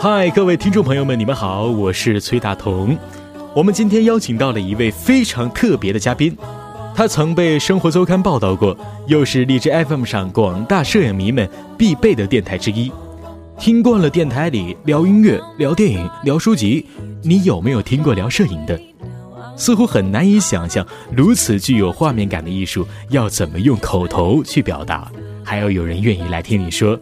[0.00, 2.96] 嗨，各位听众朋友们，你们好，我是崔大同。
[3.52, 6.36] 我们今天邀请到了一位非常特别的嘉宾，
[6.94, 8.76] 他曾被《生活周刊》报道过，
[9.08, 12.92] 又是荔枝 FM 上广大摄影迷们必备的电台之一。
[13.58, 16.86] 听惯了电台里聊音乐、聊电影、聊书籍，
[17.24, 18.80] 你有没有听过聊摄影的？
[19.58, 25.10] 似乎很难以想象，如此具有画面感的艺术要怎么用口头去表达，
[25.44, 26.98] 还要有人愿意来听你说。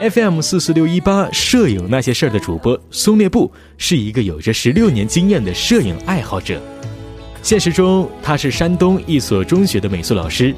[0.00, 6.60] FM 四四六一八摄影那些事儿的主播松烈布是一个有着十六年经验的摄影爱好者。
[7.42, 10.54] 现实中，他是山东一所中学的美术老师。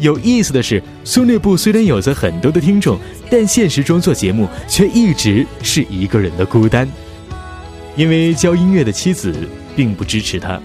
[0.00, 2.98] 有意思的是，松烈布虽然有着很多的听众，
[3.30, 6.88] 但现实中做节目却一直是一个人的孤单。
[7.96, 9.34] 因为教音乐的妻子
[9.76, 10.60] 并不支持他，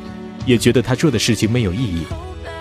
[0.46, 2.04] 也觉得他做的事情没有意义。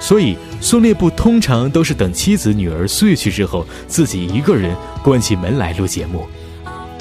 [0.01, 6.27] 所以，松烈布通常都是等妻子、女儿睡去之后，自己一个人关起门来录节目。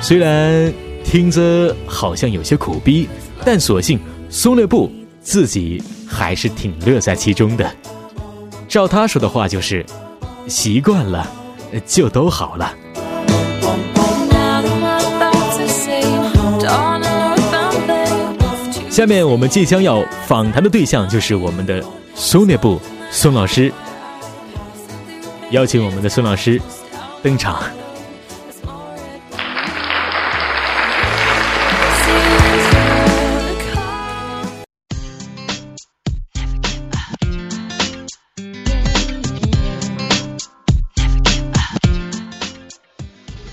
[0.02, 0.72] 虽然
[1.04, 3.10] 听着好像有些苦逼，
[3.44, 4.92] 但所幸松烈布
[5.22, 7.70] 自己还是挺乐在其中的。
[8.70, 9.86] 照他说的话，就是
[10.48, 11.30] 习惯了，
[11.86, 12.74] 就都好了。
[18.94, 22.80] 下面我们即将要访谈的对象就是我们的松烈布。
[23.10, 23.74] 孙老师，
[25.50, 26.62] 邀请我们的孙老师
[27.24, 27.60] 登场。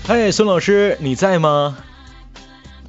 [0.05, 1.75] 嗨，孙老师，你在吗？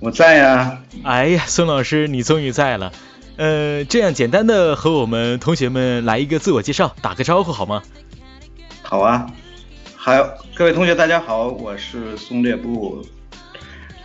[0.03, 0.83] 我在呀。
[1.05, 2.93] 哎呀，孙老师，你终于在了。
[3.37, 7.85] 呃，这样简单的和我们同学们来一个自我介绍，打个招呼好吗？
[8.83, 9.31] 好啊，
[9.95, 13.07] 还有各位同学，大家好，我是松烈布。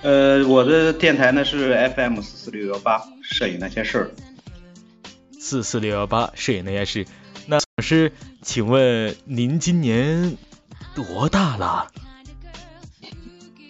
[0.04, 4.12] 呃，我的电台呢是 FM 四四六幺八，摄影那些事儿。
[5.40, 7.08] 四四六幺八，摄影那些事。
[7.48, 8.12] 那老师，
[8.44, 10.38] 请问您今年
[10.94, 11.88] 多大了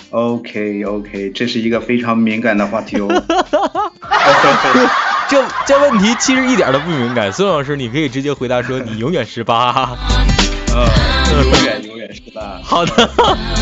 [0.10, 3.08] ？OK OK，这是一个非常敏感的话题哦。
[5.30, 9.98] 这这问题其实一点都不敏感，孙老师，你可以直接回答说你永远十八。
[10.74, 10.88] 嗯，
[11.44, 12.60] 永远永远十八。
[12.64, 13.10] 好的，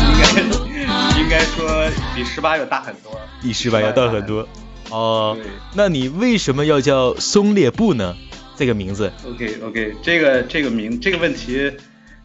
[0.06, 4.48] 应该应该说比十八要大很多，比十八要大很多。
[4.90, 5.36] 哦，
[5.74, 8.14] 那你为什么要叫松烈布呢？
[8.56, 11.72] 这个名字？OK OK，这个这个名这个问题。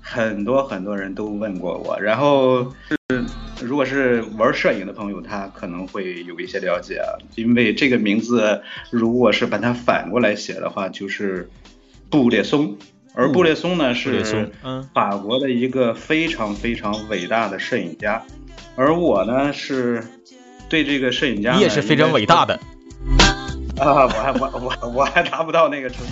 [0.03, 3.23] 很多很多人都问过我，然后是
[3.63, 7.01] 如果是玩摄影的朋友，他可能会有一些了解，
[7.35, 11.49] 因为这个名字如果是把它反过来写的话，就是
[12.09, 12.77] 布列松，
[13.13, 14.51] 而布列松呢是
[14.93, 18.23] 法国的一个非常非常伟大的摄影家，
[18.75, 20.03] 而我呢是
[20.69, 22.59] 对这个摄影家，你也是非常伟大的。
[23.77, 26.05] 啊，我还我我 我还达不到那个程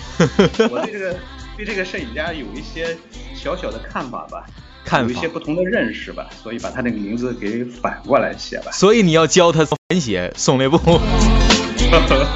[0.58, 1.16] 度，我对这个。
[1.58, 2.96] 对这个摄影家有一些
[3.36, 4.46] 小小的看法吧，
[4.90, 8.72] 看有一些不同的认识吧，所以把他那个名字给反过来写吧。
[8.72, 10.78] 所以你要教他反写宋烈布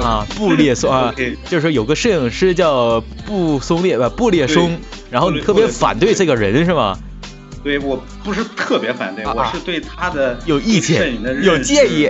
[0.00, 1.12] 啊，布列松啊，
[1.48, 4.78] 就是说有个摄影师叫布松列吧，布列松，
[5.10, 6.96] 然后你特别反对这个人是吗？
[7.64, 12.08] 对我不是特别反对，我是对他的有意见，有建议。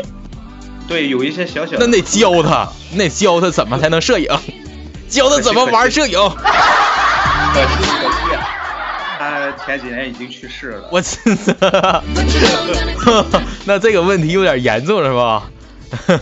[0.87, 4.29] 对，有一些小小的那得教他，那教他怎么才能摄影，
[5.09, 6.19] 教他怎么玩摄影。
[6.19, 8.37] 可惜可惜，
[9.31, 10.89] 他前几年已经去世了。
[10.91, 12.05] 我真的，
[13.67, 15.51] 那这个问题有点严重，是吧？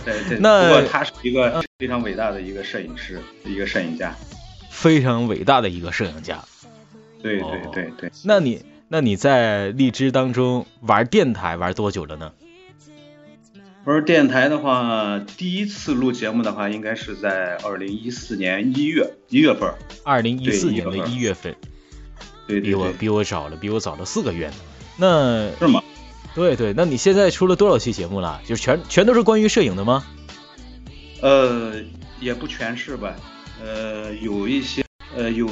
[0.05, 4.15] 对， 那不过他是一个非常伟大的一个摄影师，一个摄影家，
[4.69, 6.39] 非常伟大的一个摄影家。
[7.21, 8.11] 对对对对。
[8.23, 12.31] 那你那你在荔枝当中玩电台玩多久了呢？
[13.85, 19.73] 玩电台的话，第一次录节目的话，应该是在二零一四年一月一月份。
[20.03, 21.53] 二零一四年的一月份，
[22.47, 24.53] 对，比我比我早了，比我早了四个月呢。
[24.97, 25.83] 那是吗？
[26.35, 28.41] 对对，那你现在出了多少期节目了？
[28.45, 30.03] 就全全都是关于摄影的吗？
[31.21, 31.75] 呃，
[32.19, 33.15] 也不全是吧。
[33.63, 34.83] 呃，有一些，
[35.15, 35.47] 呃，有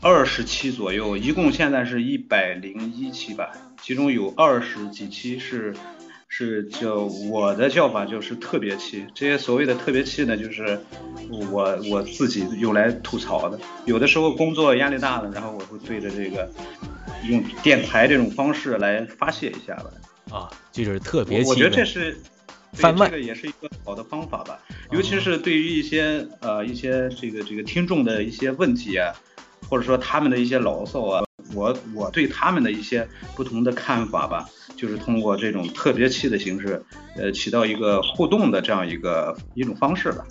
[0.00, 3.50] 二十期左右，一共现在是一百零一期吧，
[3.82, 5.74] 其中有二十几期是。
[6.32, 6.94] 是叫
[7.28, 10.80] 我的叫法就是特别气，这些所谓的特别气呢，就是
[11.28, 13.58] 我我自己用来吐槽的。
[13.84, 16.48] 有的时候工作压力大了，然后我会对着这个
[17.28, 19.90] 用电台这种方式来发泄一下吧。
[20.30, 21.50] 啊，这就是特别期。
[21.50, 22.16] 我觉得这是
[22.74, 24.60] 番外，这个也是一个好的方法吧。
[24.92, 29.12] 尤其是对于一些呃一些这个这个听众的一些问题啊，
[29.68, 40.24] 或者说他们的一些牢骚啊，我我对他们的一些不同的看法吧，就是通过这种特别期的形式，呃，起到一个互动的这样一个一种方式吧。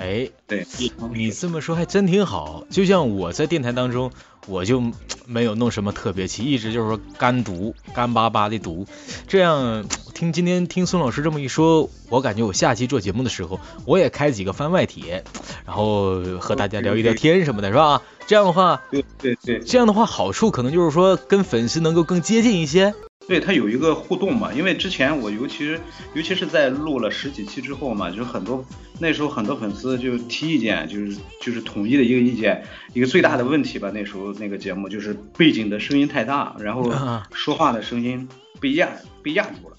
[0.00, 0.66] 哎，对，
[1.12, 2.64] 你这么说还真挺好。
[2.70, 4.10] 就像我在电台当中，
[4.48, 4.82] 我就
[5.26, 8.86] 没有弄什么特别期，一直就是说干读，干巴巴的读。
[9.28, 15.22] 这样听今天听孙老师这么一说，我感觉我下期做节目的时候，我也开几个番外帖，
[15.66, 18.00] 然后和大家聊一聊天什么的，是吧？
[18.26, 22.94] 这样的话，对对对，这样的话好处可能就是说跟粉丝能够更接近一些。
[23.30, 25.80] 对他有一个互动嘛，因为之前我尤其是
[26.14, 28.64] 尤其是在录了十几期之后嘛，就很多
[28.98, 32.60] 那时候很多粉丝就提意见，就是就是统一的一个意见，
[32.92, 33.88] 一个最大的问题吧。
[33.94, 36.92] 那时候那个节目就是背景的声音太大，然后
[37.32, 38.28] 说话的声音
[38.58, 38.88] 被压
[39.22, 39.76] 被压住了。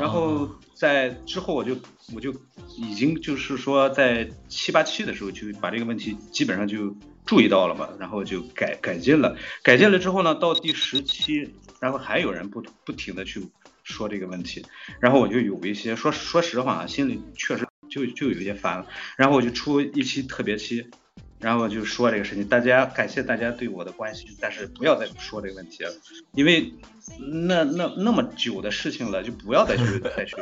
[0.00, 0.48] 然后
[0.80, 1.76] 在之后我就
[2.14, 2.34] 我就
[2.78, 6.96] 已经就是说在七八期的时候就把这个问题基本上就
[7.26, 9.36] 注意到了嘛，然后就改改进了。
[9.62, 11.54] 改进了之后呢，到第十期。
[11.80, 13.42] 然后还有人不不停的去
[13.84, 14.62] 说这个问题，
[15.00, 18.86] 然后我就有一些说说实话，心里确实就就有一些烦了。
[19.16, 20.86] 然后我就出一期特别期，
[21.38, 22.46] 然后就说这个事情。
[22.46, 25.90] 大家感谢大家对我的关心，但是不要再说这个问题了，
[26.34, 26.70] 因为
[27.18, 30.36] 那那那么久的事情了，就不要再去再去，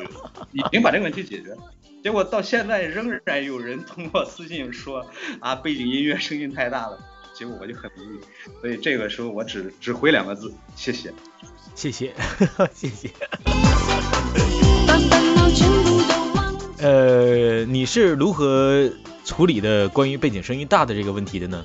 [0.53, 1.57] 已经把这个问题解决。
[2.03, 5.05] 结果到现在仍然有人通过私信说
[5.41, 6.99] 啊，背景音乐声音太大了。
[7.35, 8.21] 结果我就很无语，
[8.61, 11.13] 所以这个时候我只只回两个字：谢谢，
[11.75, 12.13] 谢谢，
[12.75, 13.11] 谢谢。
[16.79, 18.91] 呃，你是如何
[19.25, 21.65] 处理的关于背景声音大的这个问题的呢？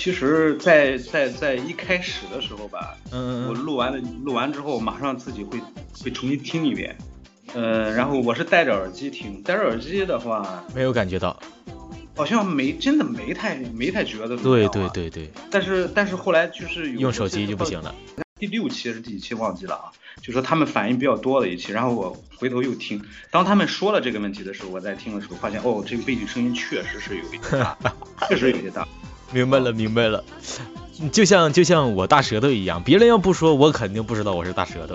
[0.00, 5.60] 其实，在在在一开始的时候吧，嗯，我录完了录完之后，马上自己会
[6.02, 6.96] 会重新听一遍，
[7.52, 11.38] 呃，然后我是戴着耳机听，戴着耳机的话没有感觉到。
[12.16, 17.94] 好像没真的没太没太觉得对对对对，但是但是后来就是用手机就不行了。
[18.38, 19.92] 第六期是第几期忘记了啊？
[20.22, 27.76] 就说他们反应比较多的一期，然后我回头又听，当他们说了这个问题的时候，我在听的时候发现哦，这个背景声音确实是有一些大，
[28.30, 28.88] 确实有些大。
[29.32, 30.24] 明白了明白了，
[31.12, 34.94] 就像就像我大舌头一样，别人要不说我肯定不知道我是大舌头，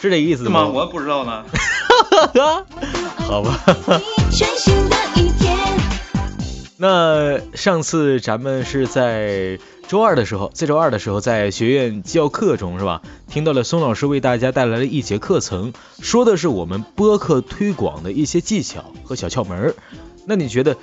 [0.00, 0.66] 是这个意思吗？
[0.66, 1.44] 我不知道呢。
[3.18, 3.60] 好吧。
[6.78, 9.58] 那上次咱们是在
[9.88, 13.00] 周二的时候，在周二的时候，在学院教课中是吧？
[13.28, 19.74] 听到了孙老师为大家带来了一节课程，说的是我们播客推广的一些技巧和小窍门儿。
[20.26, 20.76] 那你觉得，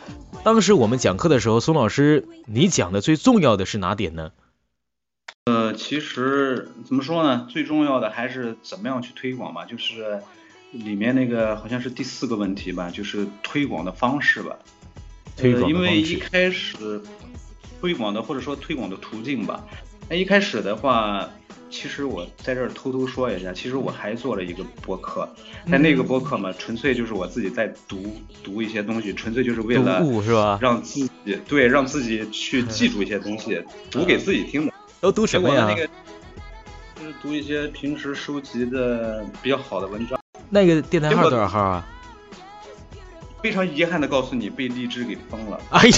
[0.44, 4.32] 当时我们讲课的时候，孙老师你讲的最重要的是哪点呢？
[5.46, 7.48] 呃，其实怎么说呢？
[7.50, 10.22] 最重要的还是怎么样去推广吧，就是
[10.72, 14.58] 里面那个好像是第四个问题吧，就是推广的方式吧。
[15.38, 17.02] 呃，因为一开始
[17.80, 19.66] 推广的或者说推广的途径吧，
[20.10, 21.30] 那一开始的话，
[21.74, 25.28] 其实我在这儿偷偷说一下，其实我还做了一个播客，
[25.72, 30.60] 但那个播客嘛，纯粹就是我自己在读读一些东西，纯粹就是为了是吧？
[30.62, 33.60] 让自己对让自己去 记住一些东西，
[33.90, 34.74] 读给自己听的。
[35.02, 35.66] 都读什么呀？
[35.68, 35.88] 那个
[36.96, 40.20] 就是读一些平时收集的比较好的文章。
[40.52, 41.88] 那个电台号多少号啊？
[43.42, 45.60] 非常遗憾的告诉你，被荔枝给封了。
[45.72, 45.98] 哎呀，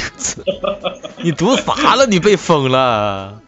[1.21, 2.07] 你读啥了？
[2.07, 3.41] 你被封了？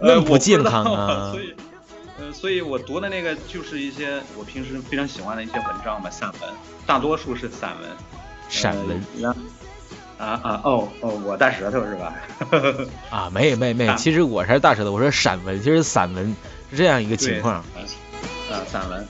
[0.00, 1.30] 那不健康啊！
[1.34, 1.54] 所以，
[2.18, 6.50] 呃，所以我读的那个就是一些我平时非常喜欢的一些文章吧，散文，
[6.86, 7.90] 大多数是散文。
[8.48, 9.34] 散文？
[10.18, 12.14] 啊啊哦哦，我大舌头是吧？
[13.10, 14.90] 啊，没没没，其实我才是大舌头。
[14.92, 16.34] 我说散文，其实散文
[16.70, 17.54] 是这样一个情况。
[17.54, 17.64] 啊，
[18.66, 19.06] 散文。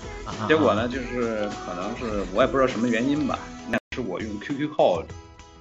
[0.47, 3.39] 结果呢，就是可能是我也不知道什么原因吧。
[3.71, 5.03] 那是我用 QQ 号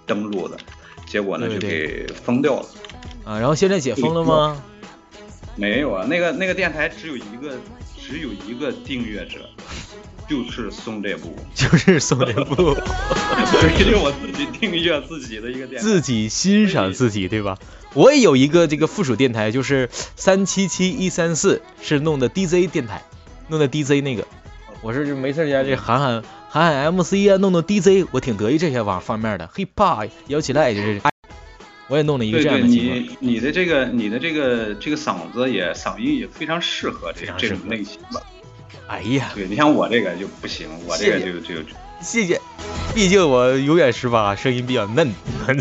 [0.06, 0.58] 登录的，
[1.06, 2.66] 结果呢就给封掉了
[3.24, 3.40] 啊！
[3.40, 4.62] 然后现在解封了吗？
[5.58, 7.58] 没有啊，那个那个电台只有一个
[8.00, 9.40] 只有一个订阅者，
[10.30, 17.58] 就是送这部，就是送这部， 就是我自己订阅自己的一个电台，自己欣赏自己，对吧？
[17.94, 23.04] 我也有一个这个附属电台，就是三七七一三四，是弄的 DJ 电台，
[23.48, 24.28] 弄的 DJ 那个，
[24.82, 26.24] 我是就没事家这喊喊。
[26.50, 29.50] 喊喊 MC 啊，弄弄 DJ，我挺得意这些方方面的。
[29.54, 31.02] hiphop 摇起来就是，
[31.88, 33.00] 我也弄了一个这样的情况。
[33.00, 38.22] 你你的这个你的这个这个嗓子也嗓音也非常适合这这种类型吧？
[38.88, 41.56] 哎呀，对你像我这个就不行，我这个就就
[42.00, 42.40] 谢谢，
[42.94, 45.12] 毕竟我永远十八，声音比较嫩。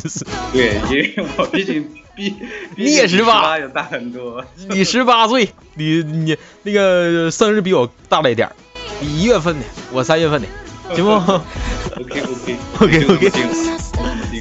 [0.52, 2.34] 对，因为我毕竟 比
[2.76, 4.44] 你也十八，要大很多。
[4.68, 8.54] 你十八岁，你你那个生日比我大了一点儿。
[9.00, 10.46] 你一月份的，我三月份的，
[10.94, 13.32] 行不？OK OK OK OK。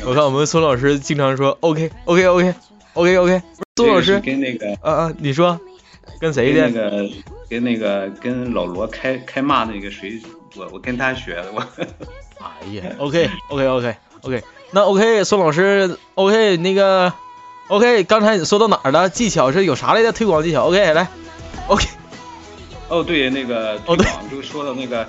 [0.06, 2.54] 我看我们孙老师经常说 OK OK OK
[2.94, 3.42] OK OK。
[3.78, 5.60] 孙老师跟那个啊啊，你说
[6.20, 6.70] 跟谁的？
[6.70, 7.10] 那个
[7.50, 10.22] 跟那个跟老罗开开骂那个谁，
[10.56, 11.62] 我我跟他学的我。
[12.40, 17.12] 哎呀，OK OK OK OK，那 OK 孙老师 OK 那个
[17.68, 19.10] OK，刚才你说到哪儿了？
[19.10, 20.12] 技巧是有啥来的？
[20.12, 21.08] 推广技巧 OK 来
[21.68, 21.88] OK。
[22.88, 25.08] 哦对，那个推广就说到那个，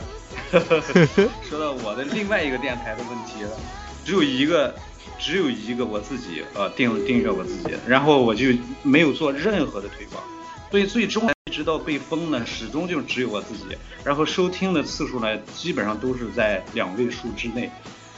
[1.43, 3.50] 说到我的另外一个电台的问题了，
[4.05, 4.75] 只有一个，
[5.19, 8.47] 只有一个我自己呃订订阅我自己，然后我就
[8.83, 10.23] 没有做任何的推广，
[10.71, 13.65] 所以最终直到被封呢，始终就只有我自己，
[14.05, 17.71] 然后收听的次数呢，基本上都是在两位数之内，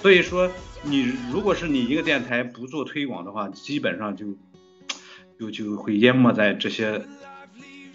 [0.02, 0.50] 所以说
[0.82, 4.26] 你如果是你一个电台不做推广的话，基本上就
[5.38, 7.04] 就就会淹没在这些。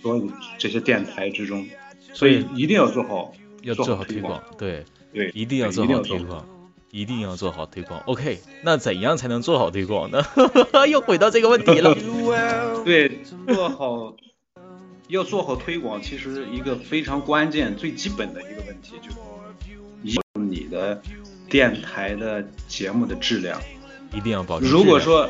[0.02, 1.66] 所有这些电台之中，
[2.12, 6.46] 所以一定要做好，要做好推广，对对，一定要做好推广，
[6.92, 8.00] 一定要做好推广。
[8.06, 10.24] OK，那怎样才能做好推广呢？
[10.90, 11.96] 又回到这个问题了。
[12.86, 14.16] 对，做好
[15.08, 19.18] 要做好推广，其实一个非常关键、最基本的一个问题就是，
[20.04, 21.02] 一你的
[21.50, 23.62] 电台的节目的质量
[24.14, 24.70] 一定要保证。
[24.70, 25.30] 如果说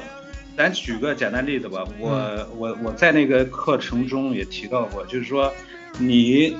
[0.57, 5.51] 咱举个简单例子吧，我我我在那个课程中也提到过，就是说，
[5.97, 6.55] 你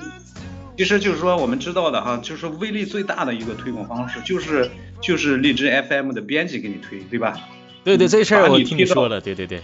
[0.77, 7.37] 其实就是说我们知道的哈，就是威力最大的一个推广方式，就是就是荔枝 FM 的编辑给你推，对吧？
[7.83, 9.61] 对对，这事儿我听你说了，对对对，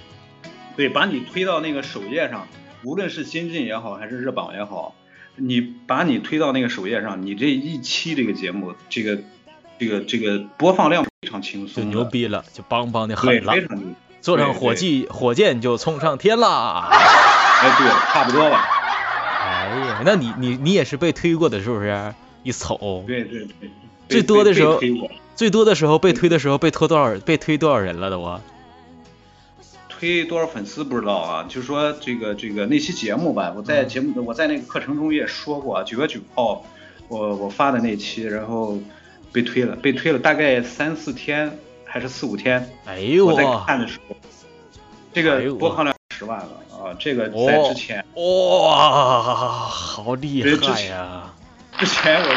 [0.76, 2.48] 对，把你推到那个首页上，
[2.84, 4.94] 无论是新进也好，还是热榜也好，
[5.36, 9.18] 你把你推到那个首页上，你这一期这个节目，这个
[9.80, 13.88] 这个这个播放量非常轻松，就牛逼了，就邦邦的很了，非常牛。
[14.22, 16.90] 坐上火箭，火箭就冲上天啦！
[16.92, 18.79] 哎，对，差不多吧。
[19.70, 22.14] 哎呀， 那你你你也是被推过的，是不是？
[22.44, 23.70] 一瞅，对对对，
[24.08, 24.80] 最多的时候，
[25.36, 27.20] 最多的时候被推的时候被推多少？
[27.20, 28.42] 被推多少人了都啊？
[29.90, 31.46] 推多少粉丝不知道啊？
[31.50, 36.66] 就说这个这个那期节目吧，我在节目我在那个课程中也说过，九月九号
[37.08, 38.80] 我我发的那期，然后
[39.32, 41.58] 被推了，被推了大概三四天。
[41.92, 44.16] 还是四五天，哎呦，我在看的时候，
[45.12, 46.92] 这个播放量十万了啊！
[47.00, 51.34] 这个在之前，哇，好厉害呀！
[51.78, 52.32] 之前我是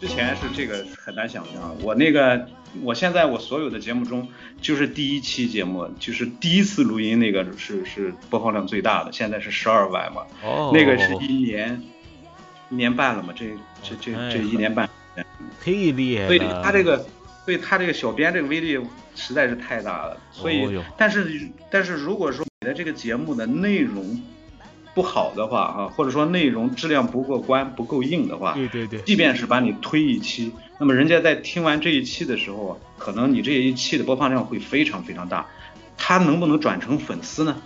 [0.00, 1.74] 非，之前是这个很难想象。
[1.80, 2.46] 我那个，
[2.82, 4.28] 我现在我所有的节目中，
[4.60, 10.24] 就是第一期节目，就是第一次录音那个是是播放量最大的，现在是十二万嘛。
[10.42, 11.82] 哦，那个是一年
[12.68, 13.32] 一年半了嘛？
[13.34, 13.46] 这
[13.82, 14.86] 这这这一年半。
[15.64, 16.28] 太厉害了！
[16.28, 17.06] 所以他这个，
[17.44, 18.80] 所以他这个小编这个威力
[19.14, 20.16] 实在是太大了。
[20.32, 24.22] 所以，但是但是如果说你的这个节目的内容
[24.94, 35.46] 不好的话啊，或者说内容质量不过关、不够硬的话，对对对，即便是把你推一期，那么人家在听完这一期的时候，可能你这一期的播放量会非常非常大，
[35.96, 37.60] 他能不能转成粉丝呢？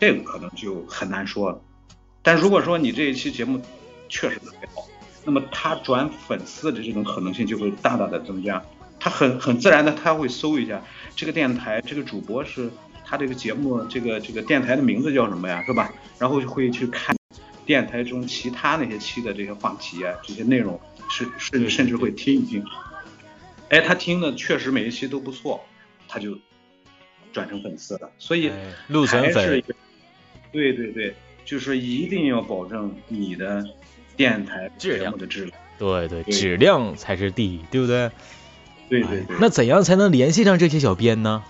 [0.00, 1.60] 这个可能就很难说了。
[2.22, 3.60] 但如果说你这一期节目
[4.08, 4.86] 确实特别好。
[5.28, 8.62] 那么他转粉丝的这种可能性就会大大的增加，
[8.98, 10.82] 他很很自然的他会搜一下
[11.14, 12.70] 这个电台这个主播是
[13.04, 15.92] 他这个节目这个这个电台的名字叫什么呀，是吧？
[16.18, 17.16] 然后就会去看
[17.64, 22.64] 电台中其他那些期的这些话题啊，这些内容是甚甚至会听一听，
[23.68, 25.64] 哎，他听的确实每一期都不错，
[26.08, 26.38] 他就
[27.32, 28.10] 转成粉丝了。
[28.18, 28.50] 所以
[29.06, 29.62] 还是
[30.52, 33.64] 对对对，就是一定要保证你的。
[34.16, 38.10] 电台质量的质量，对对，质量才是第一，对不对？
[38.88, 39.36] 对对对。
[39.40, 41.42] 那怎样才能联系上这些小编呢？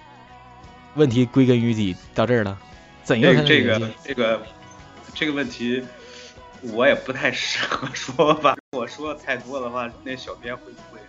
[0.94, 2.56] 问题归根于底到这儿了，
[3.04, 4.42] 怎样才能这个这个
[5.14, 5.82] 这个问题，
[6.72, 8.56] 我也不太适合说吧。
[8.76, 11.00] 我说太多的话，那小编会不会？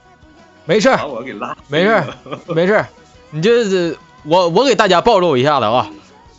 [0.66, 1.56] 没事儿，把我给拉。
[1.68, 2.08] 没事儿，
[2.48, 2.88] 没事儿。
[3.32, 5.90] 你就是我，我给大家暴露一下子啊。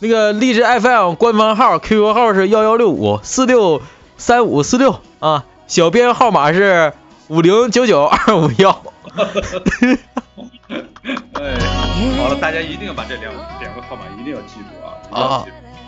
[0.00, 3.80] 那个荔枝 FM 官方号 QQ 号是幺幺六五四六。
[4.21, 6.92] 三五四六啊，小编号码是
[7.28, 8.83] 五零九九二五幺。
[11.34, 11.58] 哎，
[12.18, 15.44] 好了，大家一定要把这两两个号码一定要记住啊！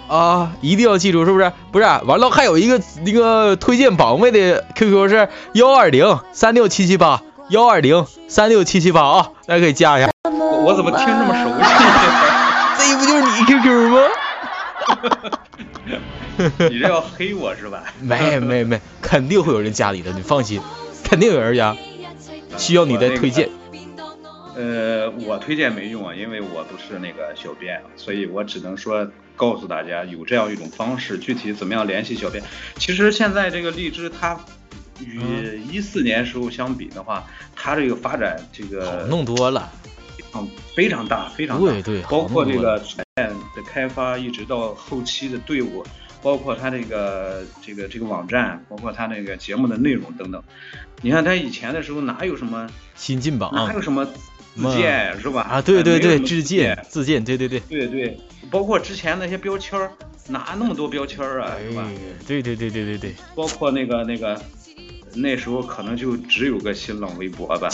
[0.08, 1.52] 啊啊，一定要记住，是不是？
[1.70, 10.10] 不是，完了还有一个那个推荐榜位的 QQ 是幺二零三六七七八幺二零三六七七八啊，大家可以加一下。
[10.24, 11.70] 我我怎么听这么熟悉？
[12.90, 13.98] 这不就是你 QQ 吗？
[16.70, 17.82] 你这要黑我是吧？
[18.00, 20.60] 没没没，肯定会有人加你的，你放心，
[21.04, 21.76] 肯定有人加，
[22.59, 23.49] 需要你的推荐。
[24.57, 32.42] 呃，我推荐没用啊，因为我不是那个小编，所以我只能说告诉大家有这样一种方式，具体怎么样联系小编。
[32.76, 34.38] 其实现在这个荔枝它
[34.99, 39.71] 与一四年时候相比的话，它这个发展这个好弄多了，
[40.35, 42.85] 嗯，非常大，非常大，对对，包括这个软
[43.16, 45.83] 件的开发，一直到后期的队伍，
[46.22, 50.42] 包括他这个这个这个网站，包括他那个节目的内容等等。
[51.02, 54.06] 你看他以前的时候哪有什么新进榜，哪有什么
[54.56, 55.42] 自荐是吧？
[55.42, 59.92] 啊，对对对，自荐自荐，对对对，对对，包括之前那些标签儿，
[60.28, 61.88] 哪那么多标签儿啊，是吧？
[62.26, 64.40] 对对对对对对，包括那个那个。
[65.12, 67.68] 那时候可能就只有个新浪微博吧，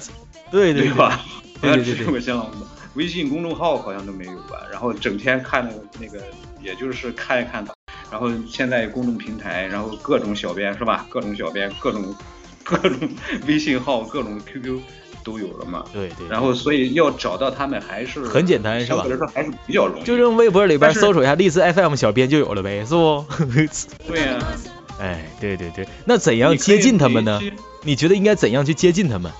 [0.50, 1.22] 对对吧？
[1.60, 4.66] 好像只有个新浪微博，微信公众号好像都没有吧。
[4.72, 6.24] 然后整天看那个那个，
[6.62, 7.62] 也就是看一看。
[8.10, 11.06] 然后现在公众平台，然后各种小编是吧？
[11.08, 12.14] 各种小编，各种
[12.64, 12.98] 各种
[13.46, 14.80] 微信号，各种 QQ
[15.24, 15.84] 都有了嘛。
[15.92, 16.26] 对对。
[16.28, 18.98] 然后所以要找到他们还是很简单是吧？
[18.98, 20.04] 相对来说还是比较容易。
[20.04, 23.24] 就用微博里边搜索一下荔枝 FM 小编就有了呗，是不？
[24.08, 24.38] 对呀。
[25.00, 27.40] 哎，对对对，那怎样接近他们呢？
[27.84, 29.30] 你觉得应该怎样去接近他们？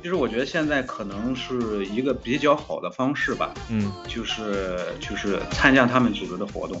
[0.00, 3.52] 其实我觉得现在可能是一个比较好的方式吧。
[3.68, 6.80] 嗯，就是就是参加他们组织的活动，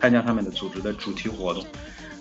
[0.00, 1.64] 参加他们的组织的主题活动。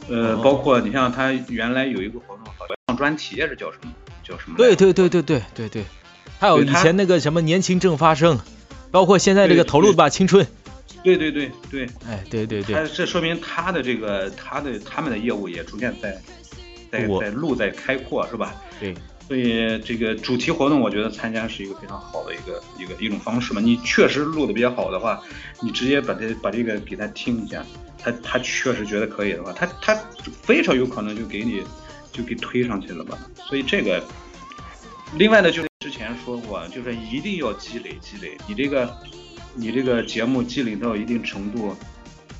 [0.09, 3.91] 呃，包括你像他原来有一个活动，好像专题是叫什么？
[4.23, 4.55] 叫什么？
[4.57, 5.85] 对对对对对对对。
[6.39, 8.39] 还有以前那个什么年轻正发生，
[8.91, 10.45] 包括现在这个投入吧青春。
[11.03, 16.19] 对对对对，哎，对对对，他这说明他的这个他的他们的业务也逐渐在
[16.91, 18.55] 在在路在开阔，是吧？
[18.79, 18.93] 对，
[19.27, 23.59] 所以这个主题活动，我觉得参加是一个非常好的一个一个一种方式嘛。
[23.59, 25.21] 你确实录的比较好的话，
[25.61, 27.65] 你直接把它把这个给他听一下，
[27.99, 29.95] 他他确实觉得可以的话，他他
[30.41, 31.61] 非常有可能就给你
[32.11, 33.17] 就给推上去了吧。
[33.47, 34.03] 所以这个，
[35.15, 38.95] 另外呢，就是之前说过，就是一定要积累积累，你这个。
[39.59, 41.75] 你这个节目积累到一定程度，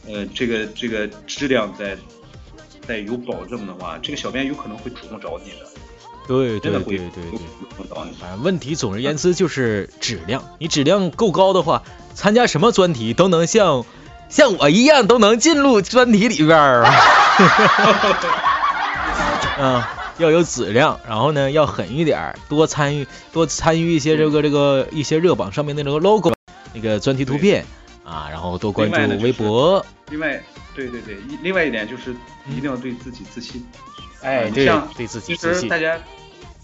[0.05, 1.97] 呃，这个这个质量在
[2.87, 5.66] 在有保证的话，这个小编有可能会主动找你的。
[6.27, 7.21] 对对对对对，
[8.19, 10.43] 反正问题总而言之就是质量。
[10.59, 13.85] 你质量够高的话，参加什么专题都能像
[14.29, 16.85] 像我一样都能进入专题里边儿。
[19.59, 19.81] 嗯，
[20.17, 26.33] 要有质量，然后呢要狠一点，多参与多参与一些这个这个一些热榜上面的那个 logo。
[26.73, 27.65] 那个专题图片
[28.03, 29.83] 啊，然后多关注微博。
[30.09, 30.39] 另外，
[30.75, 32.15] 对对对，另外一点就是
[32.47, 33.65] 一定要对自己自信。
[34.21, 35.55] 哎，对，对自己自信。
[35.55, 35.97] 其实大家，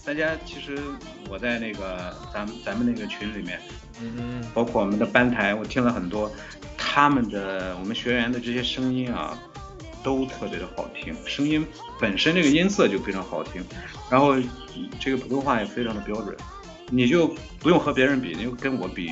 [0.04, 0.78] 大家其实
[1.28, 3.58] 我在那个咱们咱们那个群里面，
[4.00, 6.30] 嗯，包括我们的班台，我听了很多
[6.76, 9.38] 他们的我们学员的这些声音啊，
[10.02, 11.66] 都特别的好听，声音
[11.98, 13.64] 本身这个音色就非常好听，
[14.10, 14.34] 然后
[15.00, 16.36] 这个普通话也非常的标准，
[16.90, 19.10] 你就不用和别人比，你就跟我比。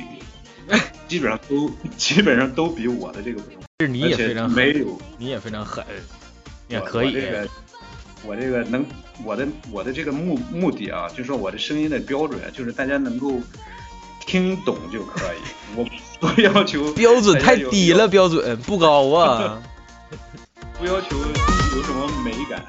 [1.09, 5.83] 基本上都 基本上都比我的这个不同，是你也非常没有，你也非常狠，
[6.69, 7.11] 也可以。
[7.11, 7.47] 这个
[8.23, 8.85] 我这个能
[9.23, 13.39] 我的我的这个目目的啊，就是说我的声音的标准，就是大家能够
[14.25, 15.37] 听懂就可以，
[15.75, 15.85] 我
[16.19, 19.61] 不要求 标准太低了，标准不高啊，
[20.79, 21.17] 不要求
[21.75, 22.63] 有什么美感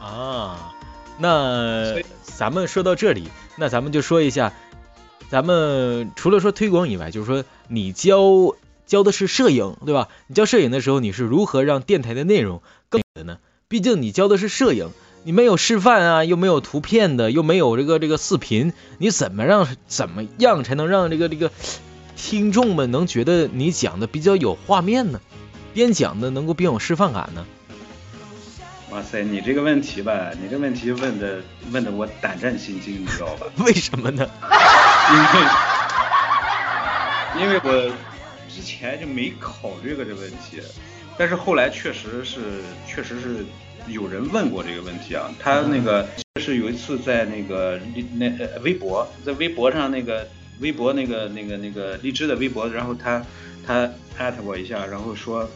[0.00, 0.74] 啊。
[1.18, 4.52] 那咱们说到这里，那咱们就说一下。
[5.30, 8.54] 咱们除了说推广以外，就是说你教
[8.86, 10.08] 教的是摄影，对吧？
[10.26, 13.38] 你教摄影的时候，你是如何让电台的内容更的呢？
[13.68, 14.90] 毕竟你教的是摄影，
[15.24, 21.50] 你没有示范啊，又没有图片的，又没有这个这个视频，你怎么让怎么样才能让这个这个
[22.16, 25.20] 听众们能觉得你讲的比较有画面呢？
[25.74, 27.46] 边讲的能够边有示范感呢？
[28.90, 33.46] 哇塞，你这个问题吧，你这问题问的问的我胆战心惊，你知道吧？
[33.64, 34.28] 为什么呢？
[37.38, 37.90] 因为因为我
[38.50, 40.60] 之前就没考虑过这个问题，
[41.16, 43.46] 但是后来确实是确实是
[43.88, 45.30] 有人问过这个问题啊。
[45.38, 46.06] 他那个
[46.40, 47.80] 是有一次在那个
[48.14, 50.28] 那微博，在微博上那个
[50.60, 53.24] 微博那个那个那个荔枝的微博，然后他
[53.66, 55.48] 他艾特我一下，然后说。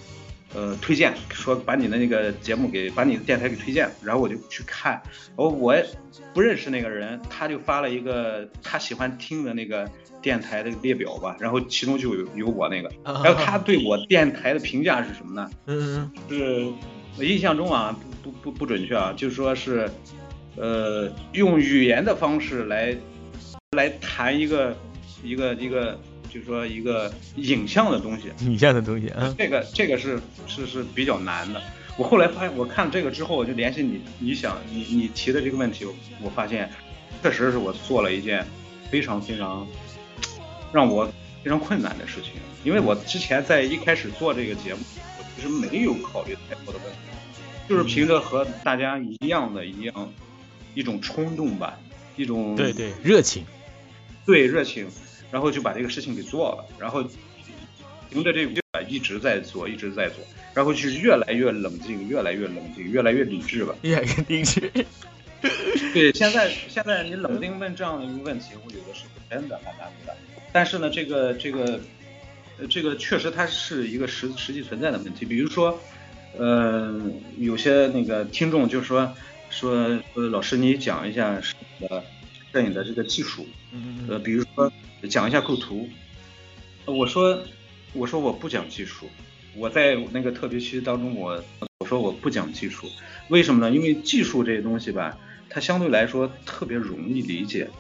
[0.55, 5.75] 呃，推荐说把你的那个节目给把你的电台给推荐，然后我就去看，然后我
[6.33, 9.87] 不认识那个人，他就发了一个他喜欢听的那个
[10.23, 15.51] 电台的列表吧，然后其中就有有我那个， 然后他对我电台的评价是什么呢？
[15.67, 16.73] 嗯，是
[17.19, 19.89] 我印象中啊，不不不不准确啊，就是说是，
[20.57, 22.97] 呃，用语言的方式来
[23.77, 24.77] 来谈一个
[25.23, 25.99] 一个一个。
[26.29, 31.63] 就是说一个影像的东西，影像的东西啊，这个这个是是是比较难的。
[31.97, 35.87] 我后来发现，我看这个之后，我就联系你，你想你你提的这个问题，
[36.21, 36.69] 我发现
[37.23, 38.45] 确实是我做了一件
[38.91, 39.67] 非常非常
[40.73, 41.07] 让我
[41.43, 42.33] 非常困难的事情，
[42.65, 44.81] 因为我之前在一开始做这个节目，
[45.19, 46.99] 我其实没有考虑太多的问题，
[47.69, 50.13] 就是凭着和大家一样的一样
[50.75, 51.79] 一种冲动吧，
[52.17, 53.45] 一种对对热情，
[54.25, 54.89] 对热情，
[55.31, 57.03] 然后就把这个事情给做了，然后
[58.11, 60.25] 凭着这个一直在做，一直在做，
[60.55, 64.71] 然后就是越来越冷静，越来越冷静，越来越理智吧，越来越理智。
[65.93, 70.17] 对，现在现在你冷静问这样的一个问题，我有的时候真的蛮难的。
[70.53, 71.81] 但是呢，这个这个
[72.59, 75.25] 呃这个确实它是一个实实际存在的问题。
[75.25, 75.79] 比如说，
[76.39, 77.01] 呃，
[77.39, 79.13] 有些那个听众就说
[79.51, 79.73] 说
[80.15, 82.05] 呃老师你讲一下摄影的
[82.53, 83.47] 摄影的这个技术，
[84.09, 84.73] 呃，比如说
[85.09, 85.89] 讲一下构图。
[86.85, 87.43] 我说
[87.93, 89.07] 我说我不讲技术，
[89.57, 91.43] 我在那个特别区当中我
[91.79, 92.87] 我说我不讲技术，
[93.29, 93.75] 为什么呢？
[93.75, 95.19] 因为技术这些东西吧。
[95.49, 97.71] 它相对来说特别容易理解，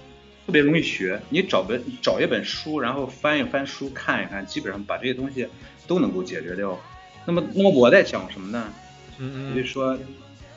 [0.46, 1.20] 特别容易学。
[1.28, 5.46] 你找本找一本书，然后翻一翻书看一看，基本上把这些东西
[5.86, 6.80] 都能够解决掉。
[7.26, 8.72] 那么，那么我在讲什么呢？
[9.18, 9.52] 嗯嗯。
[9.52, 9.98] 所以说，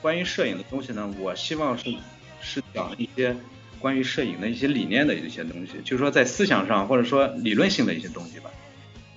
[0.01, 1.93] 关于摄影的东西呢，我希望是
[2.41, 3.35] 是讲一些
[3.79, 8.49] 关于摄影的一些理念的一些东西，就是说在思想上或者说理论性的一些东西吧。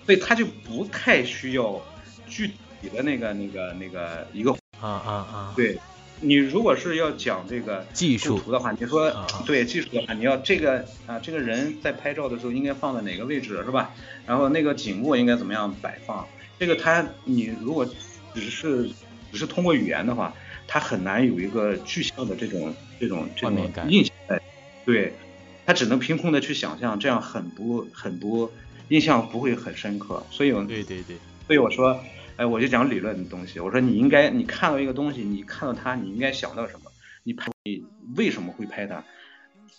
[0.04, 1.80] 所以它就不太需要
[2.26, 2.48] 具
[2.80, 5.78] 体的那个那个那个一个啊啊啊，对。
[6.22, 9.12] 你如果是要讲这个技术图的话，你说
[9.44, 13.90] 对技术的话，你要这个啊，这个人在拍照的时候应该放在哪个位置，是吧？
[14.24, 16.26] 然后那个景物应该怎么样摆放？
[16.60, 17.84] 这个他你如果
[18.34, 18.88] 只是
[19.32, 20.32] 只是通过语言的话，
[20.68, 24.40] 他很难有一个具象的这种这种这种印象在，
[24.86, 25.12] 对，
[25.66, 28.48] 他只能凭空的去想象，这样很不很不
[28.88, 30.24] 印象不会很深刻。
[30.30, 31.16] 所以对对对，
[31.48, 32.00] 所以我说。
[32.36, 33.60] 哎，我就讲理论的东西。
[33.60, 36.90] 我说你应该，你看到一个东西，你看到它，你应该想到什么？
[37.24, 37.84] 你拍，你
[38.16, 39.04] 为什么会拍它？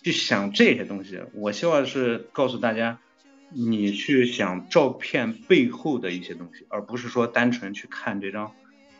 [0.02, 1.20] 去想这些东西。
[1.32, 3.00] 我希望是告诉大家，
[3.50, 8.52] 你去想照片背后的一些东西，而不是说单纯去看这张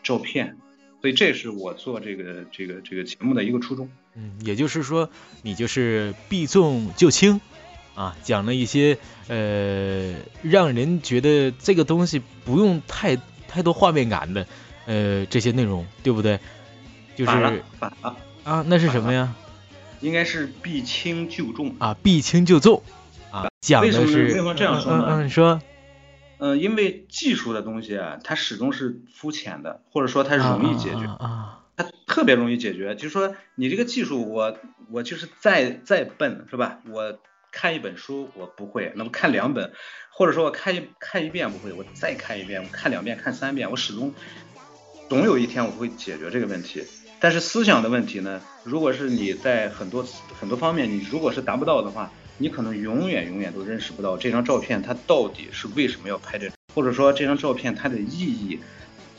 [0.03, 0.57] 照片。
[1.01, 3.89] 所以这是我做这个这个这个节目的一个初衷。
[4.15, 5.09] 嗯，也就是说，
[5.43, 7.39] 你就是避重就轻
[7.95, 8.97] 啊，讲了一些
[9.29, 13.17] 呃，让人觉得这个东西不用太。
[13.55, 14.45] 太多画面感的，
[14.85, 16.37] 呃，这些内容对不对？
[17.15, 17.31] 就是
[17.79, 19.33] 反了啊，那是什么呀？
[20.01, 22.83] 应该是避轻就重啊，避轻就重
[23.31, 25.05] 啊，讲的是为什么这样说呢？
[25.07, 25.61] 嗯，你说，
[26.39, 32.93] 嗯，因为技术的东西啊，它始终是肤浅的，或者说它容易解决啊，它特别容易解决。
[32.95, 34.57] 就是说你这个技术，我
[34.91, 36.79] 我就是再再笨是吧？
[36.91, 37.17] 我
[37.55, 39.71] 看一本书我不会，那么看两本。
[40.09, 44.13] 或者说我看一看一遍不会，我再看一遍，我看两遍，看三遍，我始终
[45.07, 46.83] 总有一天我会解决这个问题。
[47.19, 48.41] 但是思想的问题呢？
[48.65, 50.05] 如果是你在很多
[50.37, 58.59] 很多方面，你如果是达不到的话，你可能永远永远都认识不到这张照片它到底是为什么要拍这，或者说这张照片它的意义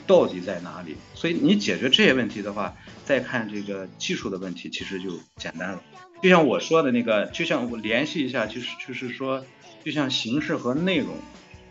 [0.06, 0.96] 到底在哪里。
[1.14, 5.82] 所以你解决这些问题的话，再看这个技术的问题，其实就简单了。
[6.22, 9.44] 就像我说的那个，就像我联系一下，就是就是说。
[9.84, 11.10] 就像形式和内容，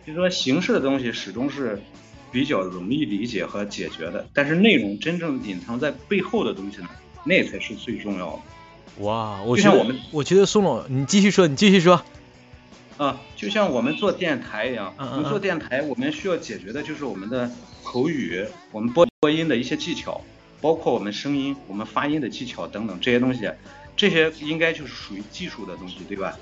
[0.07, 1.81] 就是说形式的东西始终是
[2.31, 6.87] 比较容易理解和解决的，但是内容真正隐藏在背后的东西呢，
[7.25, 9.03] 那才是最重要的。
[9.03, 12.01] 哇，就像我们，我觉得宋总，你继续说，你继续说。
[12.97, 17.51] 啊，就像我们做电台一样，我们做电台，我们需要解决的就是我们的
[17.83, 20.21] 口语，我们播播音的一些技巧，
[20.61, 23.51] 包括我们声音、我们发音的技巧等等这些东西，
[23.97, 26.37] 这些应该就是属于技术的东西，对吧？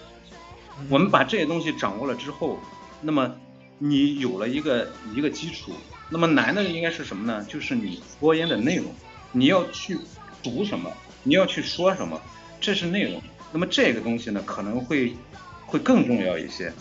[0.89, 2.59] 我们把这些东西掌握了之后，
[3.01, 3.35] 那么
[3.79, 5.71] 你有了一个一个基础，
[6.09, 7.43] 那么难的应该是什么呢？
[7.49, 8.85] 就是你播音的内容，
[9.31, 9.97] 你要去
[10.43, 10.91] 读什么，
[11.23, 12.21] 你要去说什么，
[12.61, 13.19] 这是内容。
[13.51, 15.15] 那么这个东西呢，可能会
[15.73, 16.71] 会更重要一些，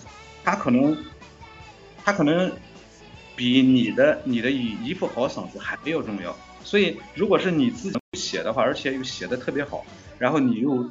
[0.45, 0.97] 它可能
[2.05, 2.53] 它可能
[3.35, 6.37] 比你的你的一一副好嗓子还要重要。
[6.63, 9.85] 所以，如果是你自己写的话，而且又写的特别好，
[10.19, 10.89] 然后你又。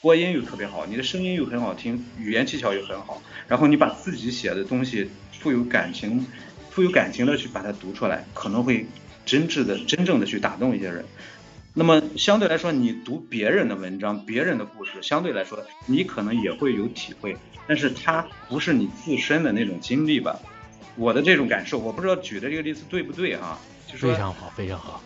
[0.00, 5.08] 播音又特别好，你的声音又很好听，语言技巧又很好，然后你把自己写的东西
[5.40, 6.26] 富有感情、
[6.68, 8.84] 富有感情的去把它读出来，可能会
[9.24, 11.02] 真挚的、真正的去打动一些人。
[11.74, 20.38] 那么相对来说，你读别人的文章、别人的故事，相对来说你可能也会有体会，但是它不是你自身的那种经历吧？
[20.96, 23.58] 我的这种感受，我不知道举的这个例子对不对哈？
[23.86, 25.02] 就是非常好，非常好。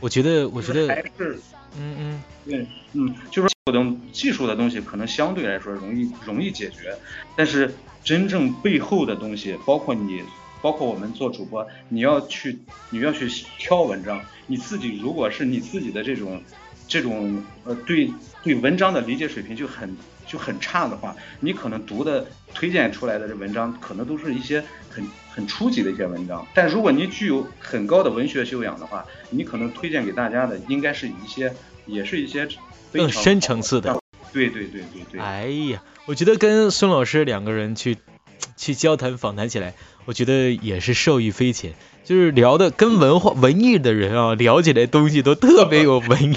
[0.00, 1.38] 我觉得，我觉得还是，
[1.78, 3.48] 嗯嗯，对，嗯，就是。
[3.66, 6.92] 这种技术的东西可能相对来说容易容易解决，
[7.36, 10.24] 但是真正背后的东西，包括你，
[10.62, 12.58] 包括我们做主播，你要去
[12.90, 16.42] 你要去挑文章，你自己如果是你自己的这种
[16.88, 18.10] 这种呃对
[18.42, 19.96] 对文章的理解水平就很
[20.26, 26.46] 就很差的话，你可能读的推荐出来的这文章可能都是一些很很初级的一些文章。
[26.54, 31.52] 但如果你具有很高的文学修养的话，你可能推荐给大家的应该是一些
[31.86, 32.48] 也是一些
[32.92, 33.98] 更深层次的。
[34.32, 35.20] 对对对对对。
[35.20, 37.96] 哎呀，我觉得跟孙老师两个人去
[38.56, 39.74] 去交谈访谈起来，
[40.04, 41.72] 我觉得也是受益匪浅。
[42.02, 46.36] 就是聊的跟文化文艺的人啊聊起来东西都特别有文艺，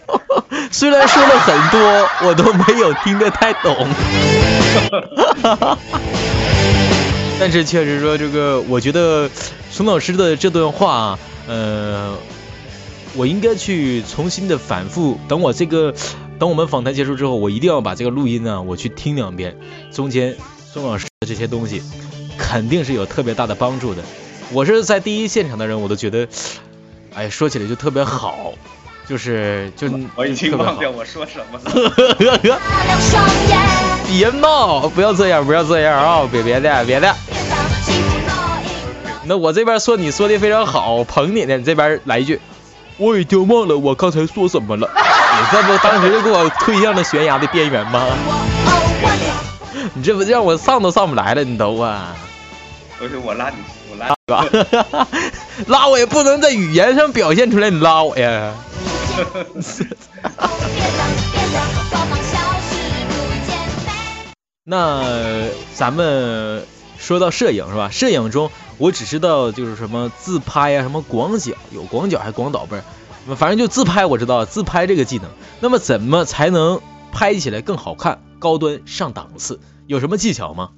[0.72, 3.76] 虽然说了很多，我都没有听得太懂，
[7.38, 9.28] 但是确实说这个，我觉得
[9.70, 12.16] 孙老师的这段话，呃，
[13.14, 15.20] 我应该去重新的反复。
[15.28, 15.92] 等我这个，
[16.38, 19.58] 等我们访谈结束之后，我一定要把这个录音呢，我去听两遍。
[19.90, 20.34] 中间
[20.72, 21.82] 孙老师这些东西，
[22.38, 24.02] 肯定是有特别大的帮助的。
[24.52, 26.26] 我是在第一现场的人，我都觉得，
[27.14, 28.52] 哎，说起来就特别好，
[29.08, 31.72] 就是就我已经忘掉我说什么了。
[34.08, 36.28] 别闹，不要这样，不要这样啊！
[36.30, 37.12] 别别的，别的。
[39.24, 41.60] 那我这边说你说的非常好，捧你呢。
[41.60, 42.40] 这边来一句，
[42.98, 44.88] 我已经忘了我刚才说什么了。
[44.94, 48.06] 你这不当时就给我推向了悬崖的边缘吗？
[49.94, 52.16] 你这不让我上都上不来了，你都啊！
[52.98, 53.56] 不是我拉你。
[53.90, 55.06] 我拉你吧，
[55.68, 58.52] 拉我也不能在语言上表现出来，你拉我呀。
[64.64, 66.66] 那咱们
[66.98, 67.88] 说到摄影是吧？
[67.92, 72.82] 摄影中我只知道就是什么自拍啊，什么广角，有广角还是广导不是？
[73.36, 75.30] 反正就自拍我知道，自拍这个技能。
[75.60, 76.80] 那么怎么才能
[77.12, 79.60] 拍起来更好看、高端、上档次？
[79.86, 80.72] 有什么技巧吗？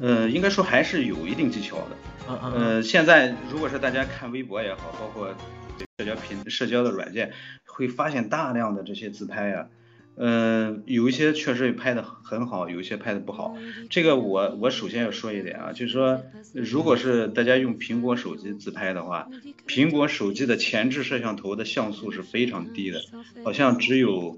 [0.00, 1.96] 呃，应该说还是有一定技巧的。
[2.26, 5.34] 呃，现在如果是大家看微博也好，包括
[5.98, 7.32] 社交平社交的软件，
[7.66, 9.68] 会发现大量的这些自拍呀。
[10.22, 13.56] 嗯，有一些确实拍的很好，有一些拍的不好。
[13.88, 16.20] 这个我我首先要说一点啊，就是说，
[16.52, 19.28] 如果是大家用苹果手机自拍的话，
[19.66, 23.00] 苹果手机的前置摄像头的像素是非常低的，
[23.42, 24.36] 好像只有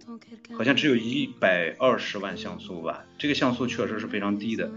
[0.57, 3.05] 好像只有一百二十万像素吧。
[3.19, 4.71] 这个像素确实是非常低的。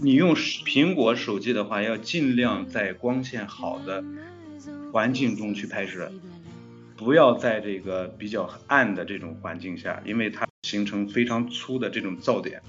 [0.00, 4.02] 你用苹果手机的话，要尽量在光线好的
[4.92, 6.10] 环境中去拍摄。
[6.98, 12.60] 不要在这个比较暗的这种环境下，因为它形成非常粗的这种噪点，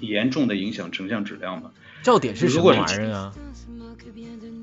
[0.00, 1.70] 严重的影响成像质量嘛。
[2.02, 3.32] 噪点是什么玩意儿啊？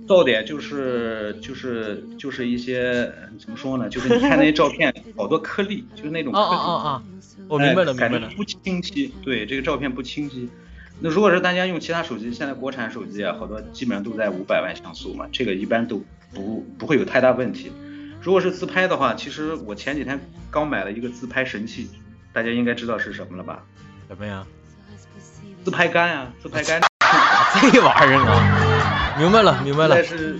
[0.05, 3.09] 噪点就是就是就是一些
[3.39, 3.87] 怎么说呢？
[3.87, 6.45] 就是你看那些照片，好多颗粒，就是那种颗粒。
[6.45, 7.03] 啊啊啊！
[7.47, 8.29] 我明白了，明白了。
[8.35, 10.49] 不清晰，对这个照片不清晰。
[10.99, 17.71] 那如果是大家用其他手机，现在国产手机啊，好多基本上都在五百万像素嘛，这个一般都不不会有太大问题。
[18.21, 20.19] 如果是自拍的话，其实我前几天
[20.51, 21.89] 刚买了一个自拍神器，
[22.33, 23.63] 大家应该知道是什么了吧？
[24.07, 24.45] 什么呀？
[25.63, 26.81] 自拍杆啊，自拍杆。
[27.71, 29.95] 这玩意儿啊，明白了，明白了。
[29.95, 30.37] 但是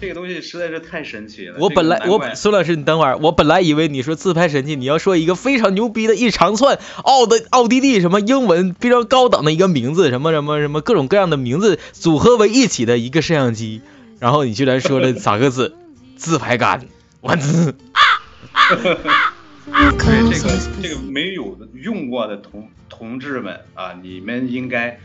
[0.00, 1.56] 这个东西实在是太神奇了。
[1.60, 13.82] 我本来我苏老师，你等会儿，我本来以为你说自拍神器，你要说一个非常牛逼的一长串奥的奥地利什么英文非常高档的一个名字，什么什么什么各种各样的名字组合为一起的一个摄像机，
[14.18, 15.76] 然后你居然说了三个字：
[16.16, 16.86] 自拍杆。
[17.20, 17.74] 我滋！
[19.70, 24.98] 对这个这个没有用过的同同志们啊，你们应该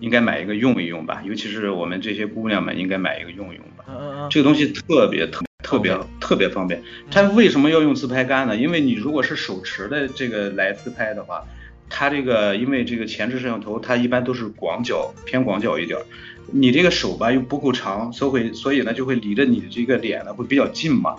[0.00, 3.84] 应该买一个用一用吧，尤其是我们这些姑娘们应该买一个用一用吧。
[4.30, 6.82] 这个东西特别特特别特别方便。
[7.10, 8.56] 它为什么要用自拍杆呢？
[8.56, 11.44] 因为你如果是手持的这个来自拍的话，
[11.94, 16.00] 它这个因为这个前置摄像头它一般都是广角偏广角一点，
[16.50, 21.16] 你这个手吧又不够长，所以会所以呢就会离着你的这个脸呢会比较近嘛。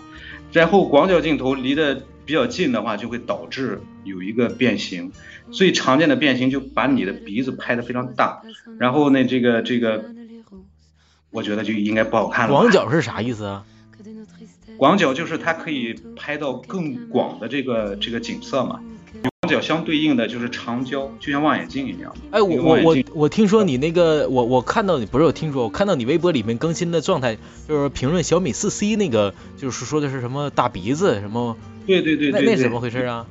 [0.52, 5.12] 然后广角镜头离得比较近的话，就会导致有一个变形。
[5.52, 8.42] 最常见的变形就把你的鼻子拍得非常大，
[8.78, 10.04] 然后呢，这个这个，
[11.30, 12.52] 我觉得就应该不好看了。
[12.52, 13.64] 广角是啥意思啊？
[14.76, 18.80] 广角就是它可以拍到更广的这个这个景色嘛。
[19.44, 22.14] 广角相对应的就是长焦，就像望远镜一样。
[22.30, 27.36] 哎，我我我我听说你那个，我我看到你不是我听说，我看到你微博里面更新的状态，
[27.68, 31.58] 就是评论小米四 C 那个，就是说的是什么大鼻子什么？
[31.86, 33.26] 对对对对，那那怎么回事啊？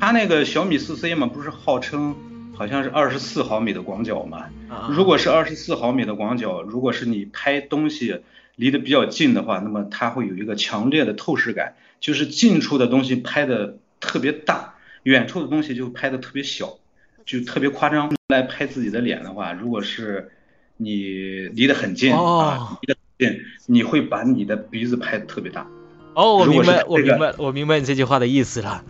[0.00, 2.16] 它那个小米四 C 嘛，不是号称
[2.52, 4.46] 好像是二十四毫米的广角嘛？
[4.90, 8.22] 如果是二十四毫米的广角，如果是你拍东西
[8.56, 14.74] 离得比较近的话，那么它会有一个强烈的透视感，就是近处的东西拍的特别大。
[15.08, 16.78] 远处的东西就拍的特别小，
[17.24, 18.12] 就特别夸张。
[18.28, 20.30] 来拍自己的脸的话，如果是
[20.76, 25.66] 你离得很近啊，离得近，你会把你的鼻子拍的特别大。
[26.14, 28.84] 哦，我明白，我明白，我明白你这句话的意思了。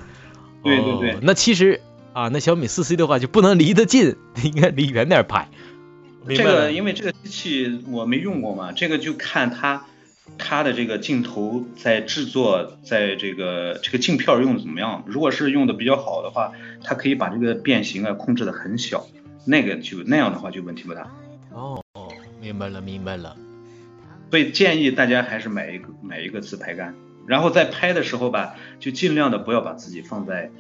[0.65, 1.81] 对对对哦那其实
[2.15, 5.49] 啊，那小米四 C 的话就不能离得近，应该离远点拍。
[6.27, 9.85] 这个因为这个机器我没用过嘛，这个就看它
[10.37, 15.03] 它的这个镜头在制作，在这个这个镜片用的怎么样。
[15.07, 19.07] 如果是用的比较好的话，它可以把这个变形啊控制的很小，
[19.47, 21.11] 那个就那样的话就问题不大。
[21.53, 22.09] 哦哦，
[22.41, 23.37] 明白了，明白了。
[24.31, 26.95] 所以建议大家还是买一个买一个自拍杆，
[27.27, 30.51] 然后在拍的时候吧，就尽量的不要把自己放在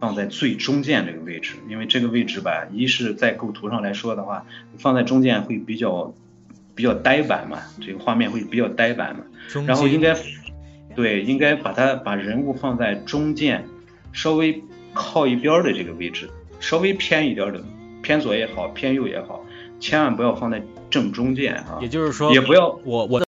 [0.00, 4.46] 放在最中间这个位置，因为这个位置吧，一是在构图上来说的话，
[4.78, 6.14] 放在中间会比较
[6.78, 9.24] 比较呆板嘛，这个画面会比较呆板嘛。
[9.66, 10.16] 然后应该
[10.94, 13.64] 对，应该把它把人物放在中间，
[14.12, 14.62] 稍微
[14.92, 17.60] 靠一边儿的这个位置，稍微偏一点儿的，
[18.00, 19.44] 偏左也好，偏右也好，
[19.80, 21.80] 千万不要放在正中间啊。
[21.82, 23.20] 也就是说，也不要我我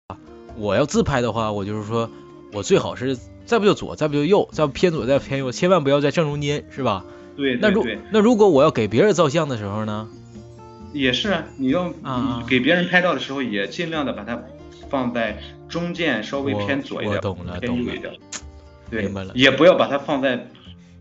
[0.56, 2.08] 我要自拍的话，我就是说
[2.52, 7.04] 我最好是再不就左，再不就右，再不偏左，再不偏右，千万不要在正中间，是吧？
[7.36, 10.08] 对那如那如果我要给别人照相的时候呢？
[10.92, 11.92] 也是啊，你要
[12.46, 14.42] 给别人拍照的时候，也尽量的把它
[14.88, 18.12] 放在中间，稍微偏左一点，我懂了懂了偏右一点。
[18.90, 20.48] 对明白了，也不要把它放在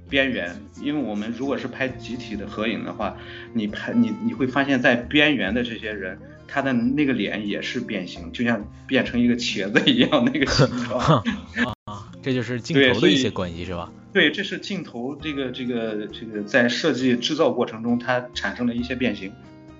[0.07, 3.17] 边缘，因为我们如果是拍集体的合影的话，
[3.53, 11.23] 你拍你你会发现在边缘的这些人，他的那个脸也是变形，就像变成一个茄子一样那个形状。
[11.85, 13.91] 啊，这就是镜头的一些关系，是吧？
[14.13, 19.31] 对，这是镜头这个这个这个在设计制造过程中，它产生了一些变形，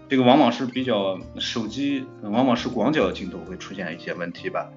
[0.09, 4.69] 这个往往是比较手机，呃往往是广角镜头会出现一些问题吧。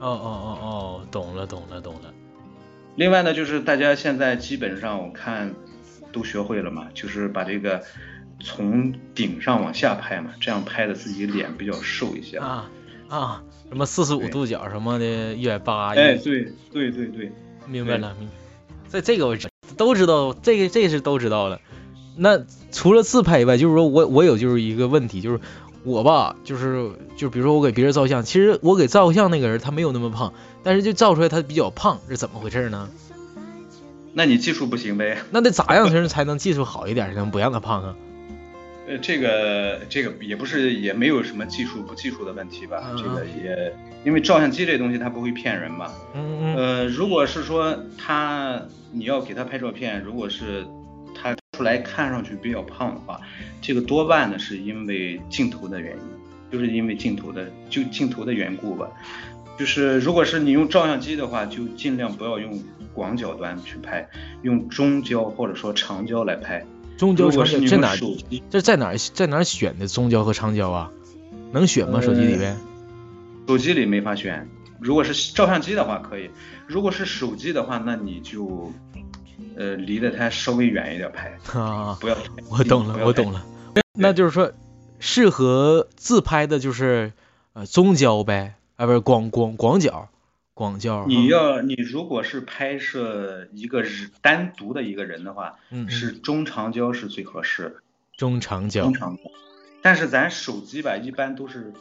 [0.00, 2.12] 哦哦哦哦，懂了懂了懂了。
[2.96, 5.54] 另外呢，就是大家现在基本上我看
[6.10, 7.82] 都学会了嘛，就是把这个
[8.40, 12.38] 从顶上往下拍嘛，这样拍的自己脸比较瘦一些。
[12.38, 12.70] 啊
[13.08, 17.30] 啊，什么四十五度角什么的，一百八，哎，对对对对，
[17.66, 18.28] 明白了，明。
[18.88, 21.60] 这这个我知都知道，这个这个是都知道了。
[22.16, 22.38] 那
[22.72, 25.38] 除了自拍以外，就是说我我有就是一个问题，就是
[25.84, 30.32] 我吧，就是就比如说我给别人照相，其实我给照相那个人他没有那么胖，
[30.62, 32.88] 但是就照出来他比较胖，是怎么回事呢？
[34.14, 35.18] 那你技术不行呗？
[35.30, 37.94] 那得咋样才能才能技术好一点，才能不让他胖啊？
[38.88, 42.82] 呃，这个这个也不是也没有什么技术不技术的问题吧？
[42.90, 43.72] 嗯这个也
[44.04, 45.86] 因为照相机这东西它不会骗人嘛。
[46.14, 50.81] 嗯嗯呃，如果是说他你要给他拍照片，如果是他
[51.62, 53.20] 出来看上去比较胖的话，
[53.60, 56.02] 这个多半呢是因为镜头的原因，
[56.50, 58.88] 就是因为镜头的就镜头的缘故吧。
[59.56, 62.60] 就是如果是你用照相机的话，就尽量不要用
[62.92, 64.08] 广角端去拍，
[64.42, 66.66] 用中焦或者说长焦来拍。
[66.96, 70.90] 中焦如果是你用长焦这哪这在哪儿在哪儿选的中焦和长焦啊？
[71.52, 72.00] 能选吗？
[72.00, 72.56] 手机里边？
[73.46, 74.48] 手机里没法选。
[74.80, 76.28] 如果是照相机的话可以，
[76.66, 78.72] 如果是手机的话，那你就
[79.56, 82.16] 呃离得它稍微远一点拍，啊，不要。
[82.50, 83.44] 我懂了，我懂了。
[83.94, 84.52] 那就是说，
[84.98, 87.12] 适合自拍的就是
[87.52, 90.08] 呃中焦呗，啊不是广广广角，
[90.54, 91.04] 广角。
[91.06, 97.74] 你要你如果是拍摄一个人单独的一个人的话，嗯嗯是中长焦是最合适的，
[98.16, 99.22] 中长焦中长焦。
[99.82, 101.72] 但是咱手机吧，一般都是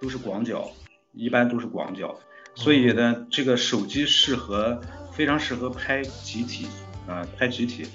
[0.00, 0.70] 都是广角，
[1.12, 2.18] 一般都是广角，
[2.54, 4.80] 所以呢，这个手机适合
[5.12, 6.68] 非常适合拍集体
[7.06, 7.86] 啊、拍集体。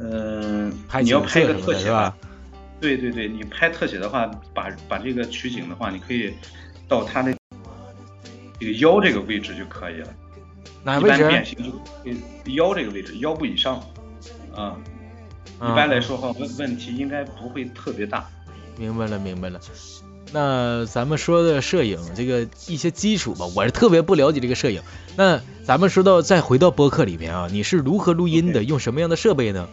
[0.00, 2.16] 嗯、拍你要拍一个特写吧？
[2.80, 6.32] 对对对，你拍特写的话，把把这个取景的话，你可以
[6.86, 7.34] 到他那
[8.60, 10.08] 这个腰这个位置就可以了。
[10.84, 11.16] 一哪位置？
[11.16, 11.72] 啊般变形就
[12.04, 13.82] 呃腰这个位置，腰部以上，
[14.54, 14.76] 啊，
[15.60, 18.24] 一啊般来说话问问题应该不会特别大。
[18.76, 19.60] 明白了，明白了。
[20.32, 24.82] 那咱们说的摄影这个一些基础吧，我是特别不了解这个摄影。
[25.16, 29.68] 那咱们说到再回到播客里面啊，你是如何录音的用什么样的设备呢？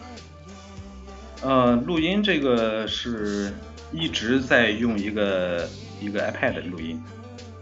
[1.42, 3.52] 呃，录音这个是
[3.92, 5.68] 一直在用一个
[6.00, 7.00] 一个 iPad 录音，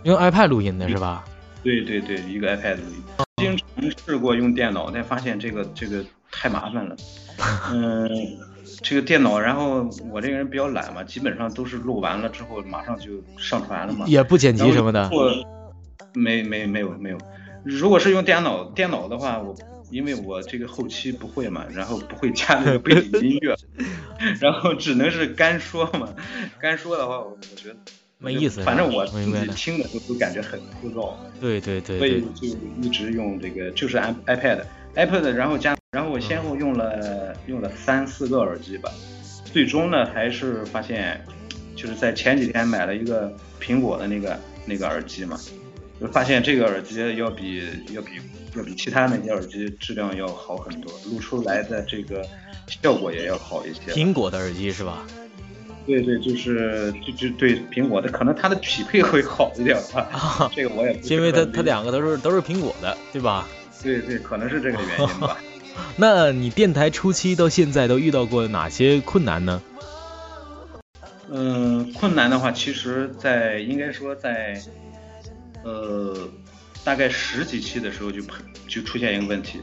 [0.04, 1.24] 用 iPad 录音的是吧？
[1.62, 3.02] 对对对，一个 iPad 录音。
[3.36, 6.96] 经尝试过用电脑，但发现这个这个太麻烦了。
[7.72, 8.08] 嗯，
[8.82, 14.04] 这个电脑，然后我这个人比较懒嘛，基本上都是录完了之后马上就上传了嘛。
[14.06, 15.08] 也不剪辑什么的。
[15.12, 15.30] 我
[16.12, 17.18] 没没没有没有，
[17.64, 19.54] 如果是用电脑电脑的话，我
[19.90, 23.56] 因为我这个后期不会嘛，然后不会加那个背景音乐，
[24.40, 26.08] 然后只能是干说嘛。
[26.60, 27.76] 干说的话，我我觉得
[28.18, 32.48] 没意思反正我自己听的都都感觉很枯燥，对对对所以，就
[32.80, 34.62] 一直用这个就是 i iPad
[34.96, 38.90] iPad，然后加然后我先后用了用了三四个耳机吧，
[39.44, 41.24] 最终呢还是发现
[41.74, 45.38] 就是在前几天买了一个苹果的那个那个耳机嘛。
[46.00, 48.10] 就发现这个耳机要比要比
[48.56, 52.26] 要比其他那些耳机质量要好很多，录出来的这个
[52.66, 53.92] 效果也要好一些。
[53.92, 55.06] 苹果的耳机是吧？
[55.86, 60.50] 对对，就是就就对苹果的，可能它的匹配会好一点吧。
[60.52, 63.46] 这个我也不因为它它两个都是都是苹果的，对吧？
[63.84, 65.38] 对对，可能是这个原因吧。
[65.96, 69.62] 那你电台初期到现在都遇到过哪些困难呢？
[71.30, 74.60] 嗯，困难的话，其实，在应该说在，
[75.64, 76.28] 呃，
[76.84, 78.22] 大概十几期的时候就
[78.68, 79.60] 就出现一个问题，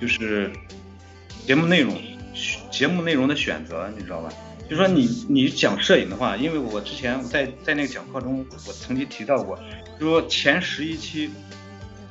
[0.00, 0.50] 就是
[1.46, 2.00] 节目内容
[2.70, 4.30] 节目内容的选择，你知道吧？
[4.68, 9.58] 就说你你讲摄影的话，因为我之前在在那个讲课中，我曾经提到过，
[9.98, 11.30] 就说前十一期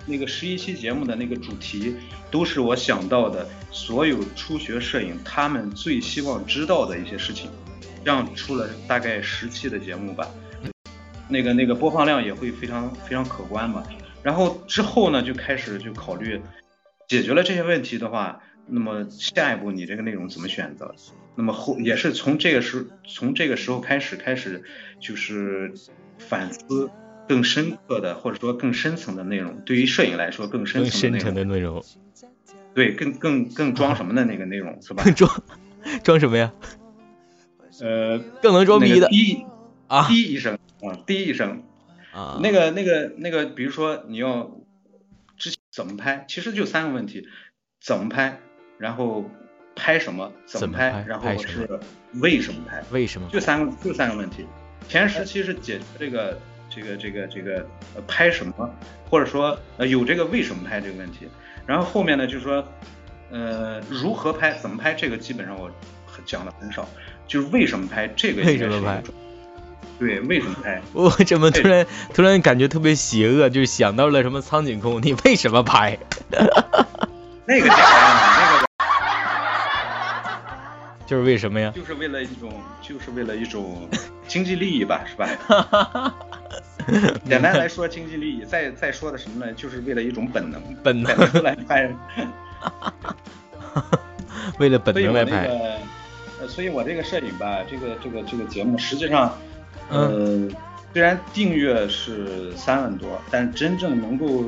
[0.07, 1.95] 那个十一期节目的那个主题，
[2.31, 7.51] 都是我想到的所有初学摄影他们最希望知道的一些事情，
[8.03, 10.27] 这样出了大概十期的节目吧，
[11.29, 13.83] 那个那个播放量也会非常非常可观嘛。
[14.23, 16.41] 然后之后呢，就开始就考虑
[17.07, 18.41] 解决了这些问题的话。
[18.69, 20.93] 那么下一步你这个内容怎么选择？
[21.35, 24.61] 那么后也是从这个时从这个时候开始开始
[24.99, 25.73] 就是
[26.17, 26.91] 反思
[27.28, 29.61] 更深刻的或者说更深层的内容。
[29.65, 31.84] 对于摄影来说更深层的内容。
[32.73, 35.03] 对，更更更装什么的那个内容是吧？
[35.11, 35.43] 装
[36.03, 36.53] 装什么呀？
[37.82, 39.07] 呃，更能装逼的。
[39.09, 39.45] 滴
[39.88, 41.63] 啊，滴一声啊，滴一声
[42.11, 42.39] 啊。
[42.41, 44.59] 那个那个那个，比如说你要
[45.38, 47.28] 之前怎么拍，其实就三个问题：
[47.82, 48.39] 怎么拍？
[48.78, 49.30] 然后
[49.75, 50.32] 拍什么？
[50.45, 51.05] 怎么拍？
[51.07, 51.80] 然后是
[52.15, 52.84] 为什么拍？
[52.91, 53.30] 为什么？
[53.32, 54.45] 就三个，就三个问题。
[54.88, 56.39] 前十期是解决这个
[56.70, 57.65] 这个这个这个
[57.95, 58.70] 呃拍什么，
[59.09, 61.28] 或者说呃有这个为什么拍这个问题。
[61.65, 62.63] 然后后面呢，就是说
[63.30, 65.70] 呃如何拍，怎么拍，这个基本上我
[66.26, 66.88] 讲的很少。
[67.28, 68.41] 就是为什么拍这个？
[68.43, 69.03] 为什么拍？
[69.99, 70.82] 对，为什么拍？
[70.93, 73.49] 我怎么突然突然感觉特别邪恶？
[73.49, 75.01] 就是想到了什么苍井空？
[75.01, 75.97] 你为什么拍？
[77.45, 78.36] 那个简单那个。
[81.07, 81.71] 就是为什么呀？
[81.73, 82.51] 就是为了一种，
[82.81, 83.89] 就是为了一种
[84.27, 86.13] 经济利益吧，是吧？
[87.25, 88.43] 简单来说，经济利益。
[88.43, 89.53] 再再说的什么呢？
[89.53, 91.89] 就是为了一种本能，本能来拍。
[94.59, 95.47] 为了本能来拍。
[96.39, 99.33] 呃，所以我这个摄影吧，这个这个这个节目，实际上，
[99.89, 100.47] 呃，
[100.93, 104.43] 虽然订阅是三万多，但真正能够。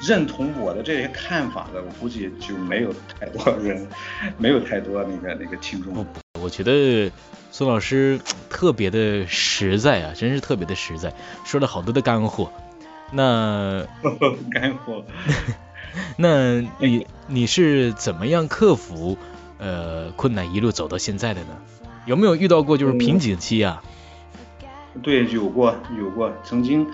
[0.00, 3.86] 认同我的这些看法的，我估计就没有太多人，
[4.38, 6.06] 没有太多那个那个听众。
[6.40, 7.10] 我觉得
[7.50, 11.12] 孙老师特别的实在啊，真是特别的实在，
[11.44, 12.50] 说了好多的干货。
[13.12, 13.84] 那
[14.52, 15.04] 干货，
[16.16, 19.18] 那你你是怎么样克服
[19.58, 21.48] 呃困难一路走到现在的呢？
[22.06, 23.82] 有没有遇到过就是瓶颈期啊？
[25.02, 26.86] 对，有过有过，曾经。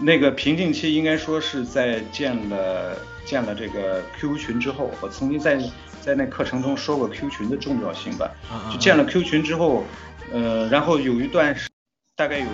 [0.00, 5.58] 那个瓶颈期应该说是在建了建了这个 QQ 群之后，我曾经在
[6.00, 8.30] 在那课程中说过 QQ 群的重要性吧。
[8.70, 9.84] 就建了 QQ 群之后，
[10.32, 11.68] 呃，然后有一段时
[12.16, 12.46] 大概有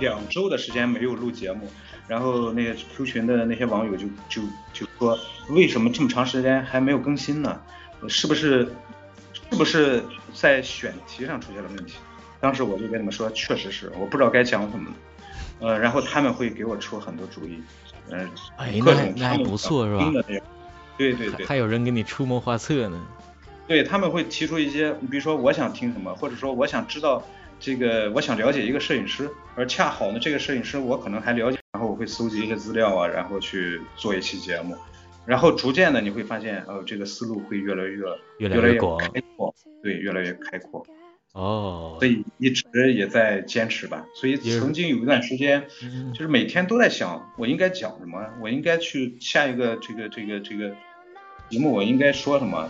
[0.00, 1.70] 两周的时间没有录节目，
[2.08, 5.18] 然后那个 QQ 群的那些网友就就就说，
[5.50, 7.60] 为什么这么长时间还没有更新呢？
[8.08, 8.66] 是不是
[9.34, 10.02] 是不是
[10.32, 11.96] 在选题上出现了问题？
[12.40, 14.90] 当时我就跟他们说，确实是，我不知道该讲什么。
[15.60, 17.62] 呃，然后他们会给我出很多主意，
[18.10, 20.10] 嗯，哎，那那还不错是吧？
[20.96, 23.00] 对对对，还有人给你出谋划策呢。
[23.66, 27.22] 对，他们会提出一些，比如说我想听什么，或者说我想知道
[27.58, 34.76] 这个，我想了解一个摄影师，而恰好呢，这个摄影师我可能还了解，然后我会搜集一些资料啊，然后去做一期节目，
[35.24, 38.04] 然后逐渐的你会发现，呃，这个思路会越来越
[38.38, 40.84] 越来越广，开阔，对，越来越开阔。
[41.32, 44.04] 哦，所以一直也在坚持吧。
[44.14, 45.64] 所以曾经有一段时间，
[46.12, 50.74] 就是每天都在想，我应该讲什么，我应该去下一个这个这个这个
[51.48, 52.68] 节目，我应该说什么，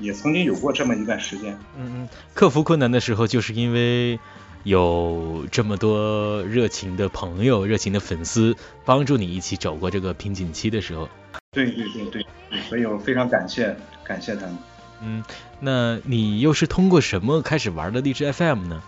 [0.00, 1.56] 也曾经有过这么一段时间。
[1.78, 4.18] 嗯嗯，克服困难的时候，就是因为
[4.64, 11.08] 有这么多热情的朋友、热情的粉丝帮助你一起走过这个瓶颈期的时候。
[11.52, 12.24] 对对对对，
[12.68, 14.58] 所以我非常感谢感谢他们。
[15.02, 15.22] 嗯，
[15.60, 18.82] 那你又是通过什么开始玩的荔枝 FM 呢？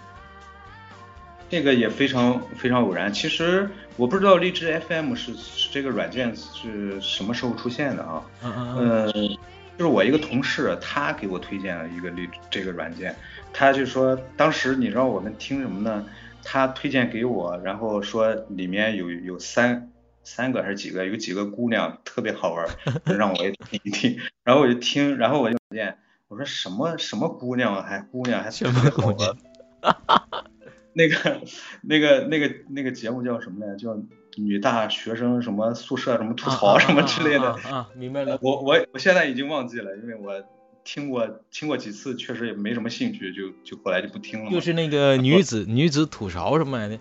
[1.51, 3.13] 这个也非常非常偶然。
[3.13, 8.23] 其实我不知道荔枝 FM 是是这个软件是什么时候出现的啊？
[8.43, 9.39] 嗯嗯嗯。
[9.77, 13.15] 就是我一个同事，他给我推荐了一个荔这个软件。
[13.53, 16.07] 他就说，当时你知道我们听什么呢？
[16.45, 19.91] 他推荐给我，然后说里面有有三
[20.23, 22.67] 三个还是几个，有几个姑娘特别好玩，
[23.19, 24.17] 让我也听一听。
[24.45, 25.99] 然后我就听，然后我就发现。
[26.35, 28.83] 我说什么什么姑娘还姑娘还什么
[29.17, 29.37] 娘？
[30.93, 31.41] 那个
[31.83, 33.77] 那个那个那个节目叫什么来？
[33.77, 33.97] 叫
[34.37, 37.53] 女大学生什么宿舍什么吐槽什么之类的。
[37.53, 38.37] 啊，明白了。
[38.43, 40.43] 我我我现在已经忘记了，因为我
[40.83, 44.51] 听过听过几次，确实也没什么兴趣，就就后来就不听了。
[44.51, 47.01] 就是那个女子女子吐槽什么来的，什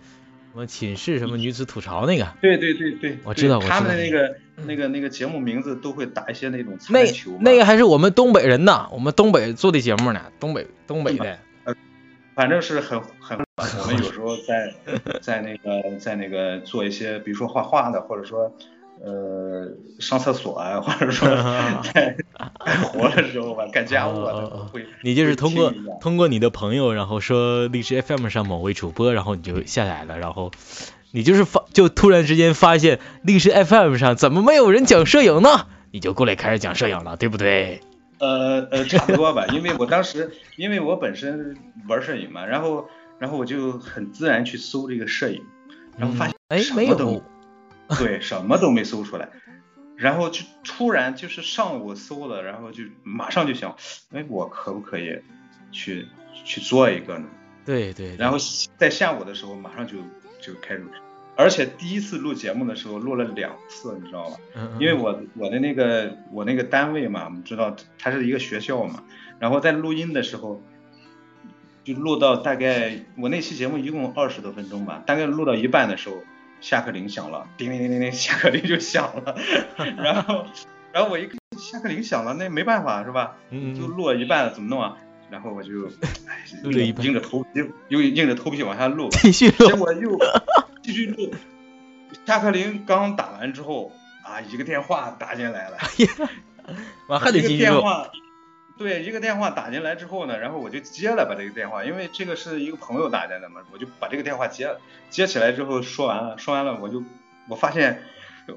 [0.54, 2.28] 么寝室什么女子吐槽那个。
[2.40, 7.32] 对对对对，我知道，他们的那个那个那个节目名字都会打一些那种那球。
[7.40, 11.38] 那个还是我们东北人呢，我们东北做的节目呢，东北东北的。
[12.36, 14.74] 反正是很很， 我们有时候在
[15.22, 18.52] 在那个在那个做一些，比如说画画的，或者说
[19.04, 21.28] 呃上厕所啊，或者说
[21.94, 22.18] 在
[22.66, 24.84] 干活的时候吧，干家务啊，会。
[25.04, 30.50] 你就是通过通过你的朋友，然后说荔枝 FM 上某位主播，然后你就下载了，然后
[31.16, 35.68] 你就是发就突然之间发现历史 FM 上怎么没有人讲摄影呢？
[35.92, 37.82] 你就过来开始讲摄影了，对不对？
[38.18, 41.56] 呃呃，差不多吧， 因为我当时，因为我本身
[41.88, 42.90] 玩摄影嘛，然后
[43.20, 45.44] 然后我就很自然去搜这个摄影，
[46.00, 47.22] 然后发现哎什么都，
[48.00, 49.30] 对，什么都没搜出来，
[49.96, 53.76] 然后就突然就是上午搜了，然后就马上就想，
[54.12, 55.20] 哎，我可不可以
[55.72, 56.08] 去
[56.44, 57.26] 去做一个呢？
[57.66, 58.16] 对对。
[58.18, 58.40] 然后
[58.78, 59.98] 在下午的时候马上就
[60.42, 60.84] 就开始。
[61.36, 64.38] 而且第一次录节目的时候录了两次，你知道吧？
[64.80, 69.04] 因为我我的那个我那个单位嘛，我们知道它是一个学校嘛。
[69.40, 70.62] 然后在录音的时候，
[71.84, 76.18] 就录到大概我那期节目一共二十多分钟吧，大概录到一半的时候，
[76.62, 79.36] 下课铃响了，叮铃铃铃铃，下课铃就响了。
[79.98, 80.46] 然后
[80.92, 83.38] 然后我一看下课铃响了，那没办法是吧？
[83.50, 84.98] 嗯就录了一半了，怎么弄啊？
[85.32, 85.90] 然后我就
[86.72, 87.50] 硬着头皮
[87.88, 90.16] 又硬着头皮往下录，继续录，结果又。
[90.84, 91.34] 继续录，
[92.26, 95.78] 下课铃刚打完之后啊，一个电话打进来了，
[97.08, 97.82] 完还得继续录。
[98.78, 104.82] 对，一个电话打进来之后呢，然后我就接了把这个电话，因为这个是一个朋友打进来的嘛，我就把这个电话接了。
[105.10, 107.02] 接起来之后说完了，说完了我就
[107.48, 108.02] 我发现，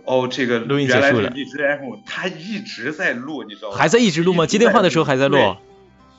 [0.05, 1.29] 哦，这个录音结束了。
[1.31, 3.77] 荔枝 FM 他一直在录，你知道吗？
[3.77, 4.47] 还在一直录吗？
[4.47, 5.39] 接电话的时候还在录。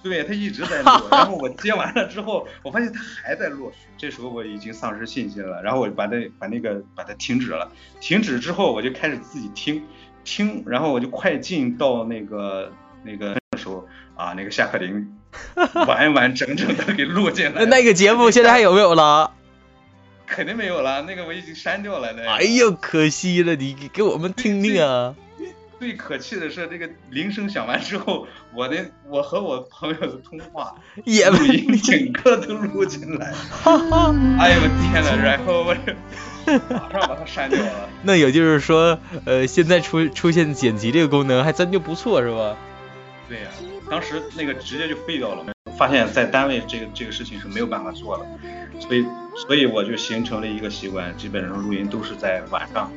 [0.03, 9.83] 对他一直在 录，然后我接完了之后，我发现他还在录，这时候我已经丧失信心了，然后我就把那把那个把它停止了，停止之后我就开始自己听
[10.23, 12.71] 听，然后我就快进到那个
[13.03, 15.13] 那个时候啊，那个下课铃
[15.87, 17.65] 完完整整的给录进来。
[17.65, 19.31] 那个节目现在还有没有了？
[20.25, 22.11] 肯定没有了，那个我已经删掉了。
[22.13, 25.15] 那哎呦，可惜了，你给我们听听啊。
[25.79, 30.75] 最可气的是，这个铃声响完之后，我的我和我朋友的通话
[31.05, 33.27] 也录音整个都录进来，
[33.63, 35.75] 哎呦我天呐，然后我
[36.69, 37.89] 马上把它删掉了。
[38.01, 42.57] 那也就是说，呃，现在出出现剪辑这个功能还真就不错，是吧？
[43.29, 43.47] 对呀，
[43.89, 45.45] 当时那个直接就废掉了，
[45.77, 48.25] 发现在单位这个这个事情是没有办法做的，
[48.79, 49.05] 所以
[49.35, 52.89] 所以我就形成了一个习惯，基本上录音都是在晚上。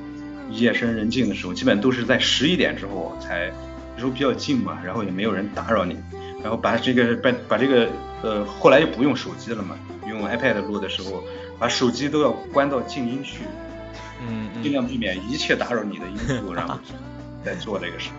[0.51, 3.53] 夜深人静的时候，基本都是在十一点之后才，
[3.95, 5.97] 那时候比较静嘛，然后也没有人打扰你，
[6.43, 7.89] 然后把这个把把这个
[8.23, 9.79] 呃，后来又不用手机了嘛，
[10.09, 11.23] 用 iPad 录的时候，
[11.59, 13.45] 把手机都要关到静音去，
[14.27, 16.79] 嗯，尽量避免一切打扰你的因素， 然后
[17.45, 18.11] 再做这个事。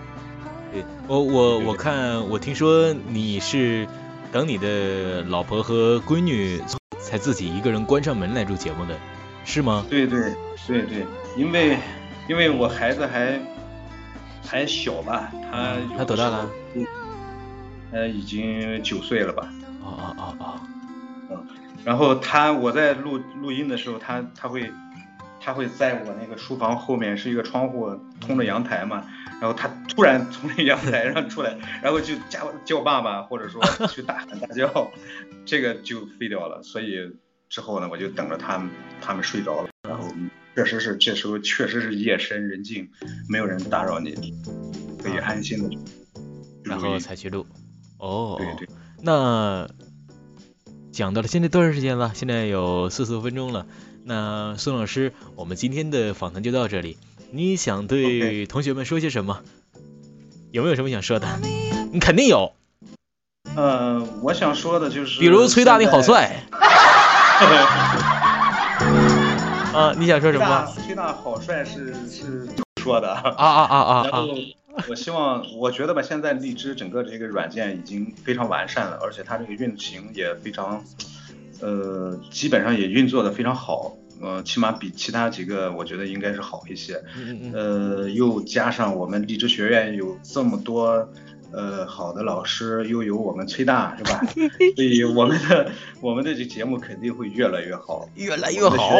[0.73, 3.87] 对，我我我看我听说你是
[4.31, 6.61] 等你的老婆和闺女
[6.99, 8.97] 才自己一个人关上门来录节目的，
[9.43, 9.85] 是吗？
[9.89, 10.33] 对对
[10.67, 11.05] 对对，
[11.35, 11.77] 因为。
[12.27, 13.39] 因为我孩子还
[14.43, 16.49] 还小吧，他他多大了？
[16.75, 16.85] 嗯
[17.91, 19.51] 呃，已经九岁了吧？
[19.83, 20.59] 哦哦哦哦，
[21.29, 21.45] 嗯，
[21.83, 24.71] 然后他我在录录音的时候，他他会
[25.41, 27.89] 他会在我那个书房后面是一个窗户，
[28.21, 29.03] 通着阳台嘛，
[29.41, 34.89] 然后他突然从那阳台上出来， 然后就叫叫爸爸，或者说 去大喊大叫，
[35.45, 36.63] 这个就废掉了。
[36.63, 37.11] 所以
[37.49, 38.69] 之后呢，我就等着他们
[39.01, 40.05] 他们睡着了，然后。
[40.55, 42.89] 确实是，这时候确实是夜深人静，
[43.29, 44.13] 没有人打扰你，
[45.01, 45.77] 可以安心的，
[46.63, 47.45] 然后才去录。
[47.97, 48.75] 哦，对对。
[49.01, 49.69] 那
[50.91, 52.11] 讲到了现在多长时间了？
[52.13, 53.65] 现在有四十多分钟了。
[54.03, 56.97] 那孙老师，我们今天的访谈就到这里。
[57.31, 59.41] 你想对同学们说些什么？
[60.51, 61.27] 有没有什么想说的？
[61.93, 62.51] 你肯定有。
[63.55, 66.43] 呃，我想说的就是，比如崔大你好帅。
[69.73, 70.65] 啊，你想说什么？
[70.85, 72.47] 崔大好帅是是
[72.81, 74.03] 说的啊啊啊啊！
[74.03, 74.27] 然后
[74.89, 80.83] 我希望，我觉得吧，现在荔枝整个这个软件已经非常完善了，而且它这个运行也非常，
[81.61, 87.01] 呃，基本上也运作的非常好，呃，起码比其他几个我觉得应该是好一些。
[87.15, 91.07] 嗯嗯呃，又加上我们荔枝学院有这么多
[91.53, 94.21] 呃好的老师，又有我们崔大，是吧？
[94.75, 98.95] 所以我们的我们的这节目肯定会越来越好，越来越好。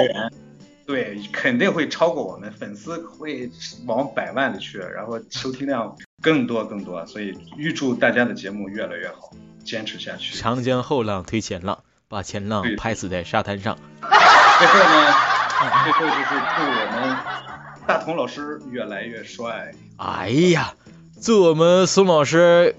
[0.92, 3.50] 对，肯定会超过我们，粉丝会
[3.86, 9.32] 往百万里去，然后收听量更多更多，所以预祝大家的节目越来越好，
[9.64, 10.38] 坚持下去。
[10.38, 11.80] 长江后浪推前浪，
[12.10, 13.78] 把前浪拍死在沙滩上。
[14.02, 15.14] 最后呢，
[15.84, 17.18] 最后就是祝我们
[17.88, 19.72] 大同老师越来越帅。
[19.96, 20.74] 哎呀，
[21.22, 22.76] 祝我们孙老师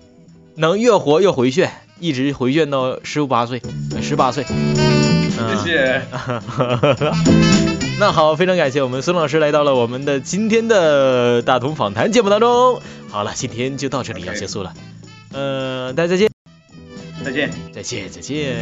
[0.57, 3.63] 能越活越回旋，一直回旋到十八岁，
[4.03, 4.45] 十八岁。
[4.45, 6.03] 谢谢。
[7.99, 12.81] 那好，非常感谢我们孙老师来到了我们的今天的大同访谈节目当中。
[13.09, 14.75] 好了，今天就到这里要结束了。
[15.33, 16.29] 呃，大家再见。
[17.25, 17.51] 再见。
[17.73, 18.57] 再见，再见。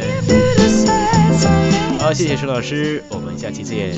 [1.97, 3.95] 好，谢谢孙老师，我们下期见。